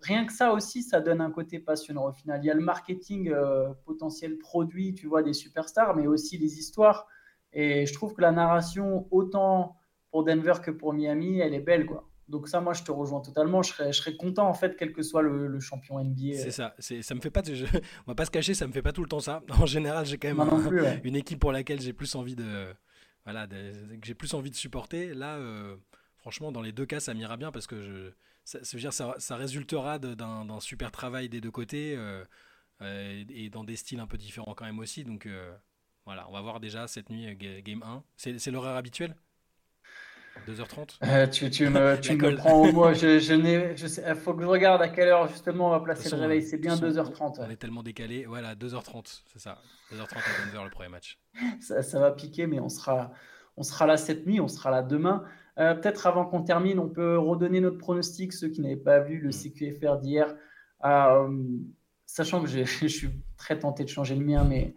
Rien 0.00 0.26
que 0.26 0.32
ça 0.32 0.52
aussi, 0.52 0.82
ça 0.82 1.00
donne 1.00 1.20
un 1.20 1.30
côté 1.30 1.58
passionnant 1.58 2.06
au 2.06 2.12
final. 2.12 2.40
Il 2.42 2.46
y 2.46 2.50
a 2.50 2.54
le 2.54 2.60
marketing 2.60 3.30
euh, 3.30 3.68
potentiel 3.84 4.36
produit, 4.38 4.94
tu 4.94 5.06
vois, 5.06 5.22
des 5.22 5.32
superstars, 5.32 5.94
mais 5.96 6.06
aussi 6.06 6.36
les 6.36 6.58
histoires. 6.58 7.06
Et 7.52 7.86
je 7.86 7.94
trouve 7.94 8.14
que 8.14 8.20
la 8.20 8.32
narration, 8.32 9.06
autant 9.10 9.76
pour 10.10 10.24
Denver 10.24 10.54
que 10.62 10.70
pour 10.70 10.92
Miami, 10.92 11.38
elle 11.38 11.54
est 11.54 11.60
belle, 11.60 11.86
quoi. 11.86 12.08
Donc 12.28 12.48
ça, 12.48 12.60
moi, 12.60 12.74
je 12.74 12.82
te 12.82 12.92
rejoins 12.92 13.20
totalement. 13.20 13.62
Je 13.62 13.72
serais, 13.72 13.92
je 13.92 13.98
serais 13.98 14.16
content, 14.16 14.48
en 14.48 14.54
fait, 14.54 14.76
quel 14.76 14.92
que 14.92 15.02
soit 15.02 15.22
le, 15.22 15.58
champion 15.60 16.02
NBA. 16.02 16.34
C'est 16.34 16.50
ça. 16.50 16.74
Ça 16.78 17.14
me 17.14 17.20
fait 17.20 17.30
pas... 17.30 17.42
Je, 17.44 17.64
on 18.06 18.10
va 18.10 18.14
pas 18.14 18.24
se 18.24 18.30
cacher, 18.30 18.54
ça 18.54 18.66
me 18.66 18.72
fait 18.72 18.82
pas 18.82 18.92
tout 18.92 19.02
le 19.02 19.08
temps 19.08 19.20
ça. 19.20 19.42
En 19.60 19.66
général, 19.66 20.06
j'ai 20.06 20.18
quand 20.18 20.34
même 20.34 21.00
une 21.04 21.16
équipe 21.16 21.40
pour 21.40 21.52
laquelle 21.52 21.80
j'ai 21.80 21.92
plus 21.92 22.14
envie 22.14 22.36
de... 22.36 22.66
Voilà, 23.24 23.46
que 23.46 24.06
j'ai 24.06 24.14
plus 24.14 24.32
envie 24.34 24.50
de 24.50 24.56
supporter. 24.56 25.12
Là, 25.12 25.38
franchement, 26.16 26.52
dans 26.52 26.62
les 26.62 26.72
deux 26.72 26.86
cas, 26.86 27.00
ça 27.00 27.14
m'ira 27.14 27.36
bien 27.36 27.52
parce 27.52 27.66
que 27.66 27.82
je, 27.82 28.12
ça, 28.48 28.64
ça, 28.64 28.78
dire, 28.78 28.92
ça, 28.94 29.14
ça 29.18 29.36
résultera 29.36 29.98
d'un 29.98 30.60
super 30.60 30.90
travail 30.90 31.28
des 31.28 31.42
deux 31.42 31.50
côtés 31.50 31.94
euh, 31.94 32.24
euh, 32.80 33.22
et 33.28 33.50
dans 33.50 33.62
des 33.62 33.76
styles 33.76 34.00
un 34.00 34.06
peu 34.06 34.16
différents 34.16 34.54
quand 34.54 34.64
même 34.64 34.78
aussi. 34.78 35.04
Donc 35.04 35.26
euh, 35.26 35.54
voilà, 36.06 36.26
on 36.30 36.32
va 36.32 36.40
voir 36.40 36.58
déjà 36.58 36.88
cette 36.88 37.10
nuit 37.10 37.36
Game 37.36 37.82
1. 37.82 38.02
C'est 38.16 38.50
l'horaire 38.50 38.76
habituel? 38.76 39.14
2h30 40.46 41.30
tu, 41.30 41.50
tu, 41.50 41.68
me, 41.68 41.96
tu 42.00 42.16
me 42.16 42.36
prends 42.36 42.54
au 42.54 42.72
mot. 42.72 42.92
Je, 42.94 43.18
je 43.18 43.34
il 43.34 44.14
faut 44.16 44.34
que 44.34 44.42
je 44.42 44.46
regarde 44.46 44.82
à 44.82 44.88
quelle 44.88 45.08
heure 45.08 45.28
justement 45.28 45.68
on 45.68 45.70
va 45.70 45.80
placer 45.80 46.10
le 46.10 46.16
réveil. 46.16 46.42
C'est 46.42 46.58
bien 46.58 46.76
2h30. 46.76 47.36
On 47.38 47.50
est 47.50 47.56
tellement 47.56 47.82
décalé. 47.82 48.24
Voilà, 48.26 48.54
2h30, 48.54 49.22
c'est 49.32 49.40
ça. 49.40 49.58
2h30 49.92 50.18
à 50.18 50.46
Denver 50.46 50.64
le 50.64 50.70
premier 50.70 50.88
match. 50.88 51.18
Ça, 51.60 51.82
ça, 51.82 52.00
va 52.00 52.10
piquer, 52.10 52.46
mais 52.46 52.60
on 52.60 52.68
sera, 52.68 53.12
on 53.56 53.62
sera 53.62 53.86
là 53.86 53.96
cette 53.96 54.26
nuit, 54.26 54.40
on 54.40 54.48
sera 54.48 54.70
là 54.70 54.82
demain. 54.82 55.24
Euh, 55.58 55.74
peut-être 55.74 56.06
avant 56.06 56.24
qu'on 56.24 56.42
termine, 56.42 56.78
on 56.78 56.88
peut 56.88 57.18
redonner 57.18 57.60
notre 57.60 57.78
pronostic, 57.78 58.32
ceux 58.32 58.48
qui 58.48 58.60
n'avaient 58.60 58.76
pas 58.76 59.00
vu 59.00 59.18
le 59.18 59.28
mm. 59.28 59.32
CQFR 59.32 59.98
d'hier. 59.98 60.36
Euh, 60.84 61.28
sachant 62.06 62.42
que 62.42 62.48
je, 62.48 62.86
suis 62.86 63.10
très 63.36 63.58
tenté 63.58 63.84
de 63.84 63.88
changer 63.88 64.14
le 64.14 64.24
mien, 64.24 64.44
mais 64.44 64.74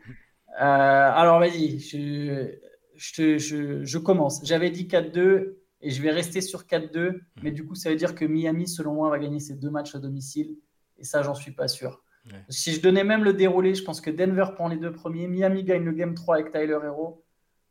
euh, 0.60 1.12
alors 1.13 1.39
vas-y, 1.39 1.80
je, 1.80 2.56
je, 3.01 3.97
commence. 3.97 4.45
J'avais 4.45 4.69
dit 4.69 4.85
4-2 4.85 5.55
et 5.81 5.89
je 5.89 6.01
vais 6.01 6.11
rester 6.11 6.41
sur 6.41 6.63
4-2, 6.63 7.11
mm. 7.11 7.19
mais 7.43 7.51
du 7.51 7.65
coup, 7.65 7.75
ça 7.75 7.89
veut 7.89 7.95
dire 7.95 8.15
que 8.15 8.25
Miami, 8.25 8.67
selon 8.67 8.93
moi, 8.93 9.09
va 9.09 9.19
gagner 9.19 9.39
ses 9.39 9.55
deux 9.55 9.69
matchs 9.69 9.95
à 9.95 9.99
domicile, 9.99 10.57
et 10.97 11.03
ça, 11.03 11.23
j'en 11.23 11.35
suis 11.35 11.51
pas 11.51 11.67
sûr. 11.67 12.03
Si 12.49 12.71
je 12.71 12.81
donnais 12.81 13.03
même 13.03 13.23
le 13.23 13.33
déroulé, 13.33 13.73
je 13.73 13.83
pense 13.83 13.99
que 13.99 14.11
Denver 14.11 14.45
prend 14.53 14.67
les 14.67 14.77
deux 14.77 14.91
premiers, 14.91 15.27
Miami 15.27 15.63
gagne 15.63 15.83
le 15.83 15.91
game 15.91 16.13
3 16.13 16.35
avec 16.35 16.51
Tyler 16.51 16.77
Hero, 16.83 17.25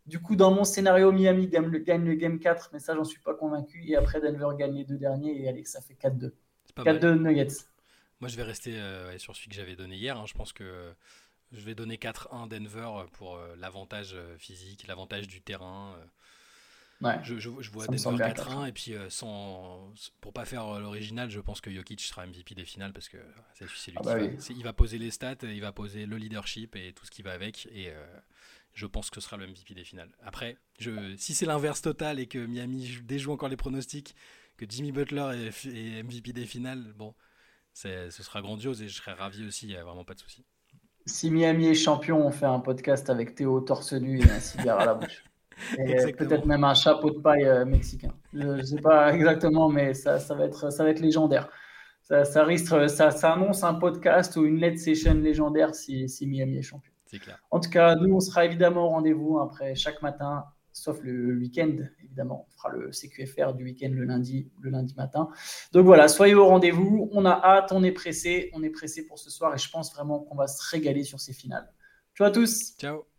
du 0.07 0.21
coup, 0.21 0.35
dans 0.35 0.51
mon 0.51 0.65
scénario, 0.65 1.13
Miami 1.13 1.47
gagne 1.47 1.67
le, 1.67 2.15
game 2.15 2.39
4, 2.41 2.71
mais 2.73 2.81
ça, 2.81 2.97
j'en 2.97 3.05
suis 3.05 3.21
pas 3.21 3.35
convaincu. 3.35 3.85
Et 3.87 3.95
après, 3.95 4.21
Denver 4.21 4.49
gagne 4.59 4.75
les 4.75 4.85
deux 4.85 4.99
derniers 4.99 5.41
et 5.41 5.49
allez, 5.49 5.65
ça 5.65 5.81
fait 5.81 5.95
4-2. 5.95 6.33
4-2 6.77 7.15
Nuggets. 7.15 7.65
Moi, 8.19 8.29
je 8.29 8.37
vais 8.37 8.43
rester 8.43 8.77
euh, 8.77 9.17
sur 9.19 9.37
celui 9.37 9.51
que 9.51 9.55
j'avais 9.55 9.77
donné 9.77 9.95
hier. 9.95 10.19
Hein. 10.19 10.25
Je 10.27 10.35
pense 10.35 10.53
que 10.53 10.93
je 11.53 11.61
vais 11.61 11.75
donner 11.75 11.97
4-1 11.97 12.49
Denver 12.49 13.07
pour 13.13 13.37
euh, 13.37 13.55
l'avantage 13.59 14.13
euh, 14.15 14.37
physique, 14.39 14.87
l'avantage 14.87 15.27
du 15.27 15.41
terrain. 15.41 15.97
Je, 17.23 17.49
vois 17.49 17.87
Denver 17.87 18.25
4-1 18.25 18.69
et 18.69 18.73
puis 18.73 18.95
sans, 19.09 19.91
pour 20.21 20.35
pas 20.35 20.45
faire 20.45 20.79
l'original, 20.79 21.31
je 21.31 21.41
pense 21.41 21.63
que 21.63 21.71
Jokic 21.73 22.01
sera 22.03 22.27
MVP 22.27 22.55
des 22.55 22.67
finales 22.67 22.93
parce 22.93 23.09
que 23.09 23.17
c'est 23.55 23.91
lui 23.91 23.99
ah 24.01 24.03
bah 24.05 24.19
il 24.51 24.63
va 24.63 24.75
poser 24.75 24.99
les 24.99 25.11
stats, 25.11 25.37
il 25.43 25.63
va 25.63 25.73
poser 25.73 26.05
le 26.05 26.19
leadership 26.19 26.77
et 26.77 26.93
tout 26.93 27.07
ce 27.07 27.11
qui 27.11 27.23
va 27.23 27.33
avec 27.33 27.67
et 27.73 27.91
je 28.75 28.87
pense 28.87 29.09
que 29.09 29.21
ce 29.21 29.27
sera 29.27 29.39
le 29.39 29.47
MVP 29.47 29.75
des 29.75 29.85
finales. 29.85 30.11
Après, 30.23 30.59
je, 30.79 31.17
si 31.17 31.35
c'est 31.35 31.47
l'inverse 31.47 31.81
total 31.83 32.21
et 32.21 32.27
que 32.27 32.39
Miami 32.39 32.99
déjoue 33.05 33.33
encore 33.33 33.49
les 33.49 33.57
pronostics, 33.57 34.15
que 34.57 34.67
Jimmy 34.69 34.93
Butler 34.93 35.51
est, 35.65 36.03
MVP 36.03 36.33
des 36.33 36.47
finales, 36.47 36.93
bon, 36.97 37.15
ce 37.73 38.11
sera 38.11 38.43
grandiose 38.43 38.83
et 38.83 38.89
je 38.89 38.95
serai 38.95 39.13
ravi 39.13 39.47
aussi, 39.47 39.67
il 39.67 39.71
n'y 39.71 39.77
a 39.77 39.85
vraiment 39.85 40.05
pas 40.05 40.15
de 40.15 40.21
souci. 40.21 40.45
Si 41.07 41.31
Miami 41.31 41.69
est 41.69 41.75
champion, 41.75 42.27
on 42.27 42.31
fait 42.31 42.47
un 42.47 42.61
podcast 42.61 43.11
avec 43.11 43.35
Théo 43.35 43.61
torse 43.61 43.93
nu 43.93 44.21
et 44.21 44.31
un 44.31 44.41
cigare 44.41 44.81
à 44.81 44.87
la 44.87 44.95
bouche. 44.95 45.25
Et 45.79 46.13
peut-être 46.15 46.47
même 46.47 46.65
un 46.65 46.73
chapeau 46.73 47.11
de 47.11 47.19
paille 47.19 47.45
euh, 47.45 47.67
mexicain. 47.67 48.15
Je 48.33 48.47
ne 48.47 48.63
sais 48.63 48.81
pas 48.81 49.13
exactement, 49.13 49.69
mais 49.69 49.93
ça, 49.93 50.19
ça, 50.19 50.35
va, 50.35 50.47
être, 50.47 50.73
ça 50.73 50.85
va 50.85 50.91
être 50.91 51.01
légendaire. 51.01 51.51
Ça, 52.01 52.25
ça, 52.25 52.45
risque, 52.45 52.89
ça, 52.89 53.11
ça 53.11 53.35
annonce 53.35 53.63
un 53.63 53.75
podcast 53.75 54.37
ou 54.37 54.47
une 54.47 54.59
let's 54.59 54.83
session 54.83 55.15
légendaire 55.15 55.75
si, 55.75 56.09
si 56.09 56.27
Miami 56.27 56.57
est 56.57 56.63
champion. 56.63 56.91
En 57.51 57.61
tout 57.61 57.71
cas, 57.71 57.95
nous, 57.97 58.15
on 58.15 58.21
sera 58.21 58.45
évidemment 58.45 58.87
au 58.87 58.89
rendez-vous 58.91 59.39
après 59.41 59.75
chaque 59.75 60.01
matin, 60.03 60.45
sauf 60.73 61.01
le 61.03 61.37
week-end, 61.37 61.77
évidemment. 62.05 62.47
On 62.49 62.57
fera 62.57 62.69
le 62.71 62.91
CQFR 62.91 63.55
du 63.55 63.65
week-end 63.65 63.91
le 63.93 64.05
lundi, 64.05 64.51
le 64.61 64.71
lundi 64.71 64.95
matin. 64.97 65.29
Donc 65.73 65.85
voilà, 65.85 66.09
soyez 66.09 66.35
au 66.35 66.47
rendez-vous. 66.47 67.09
On 67.13 67.25
a 67.25 67.33
hâte, 67.33 67.73
on 67.73 67.83
est 67.83 67.93
pressé. 67.93 68.51
On 68.55 68.63
est 68.63 68.71
pressé 68.71 69.07
pour 69.07 69.19
ce 69.19 69.31
soir 69.31 69.55
et 69.55 69.59
je 69.59 69.71
pense 69.71 69.93
vraiment 69.95 70.21
qu'on 70.21 70.37
va 70.37 70.47
se 70.47 70.63
régaler 70.71 71.05
sur 71.05 71.21
ces 71.21 71.33
finales. 71.33 71.73
Ciao 72.17 72.27
à 72.27 72.31
tous. 72.31 72.75
Ciao. 72.79 73.10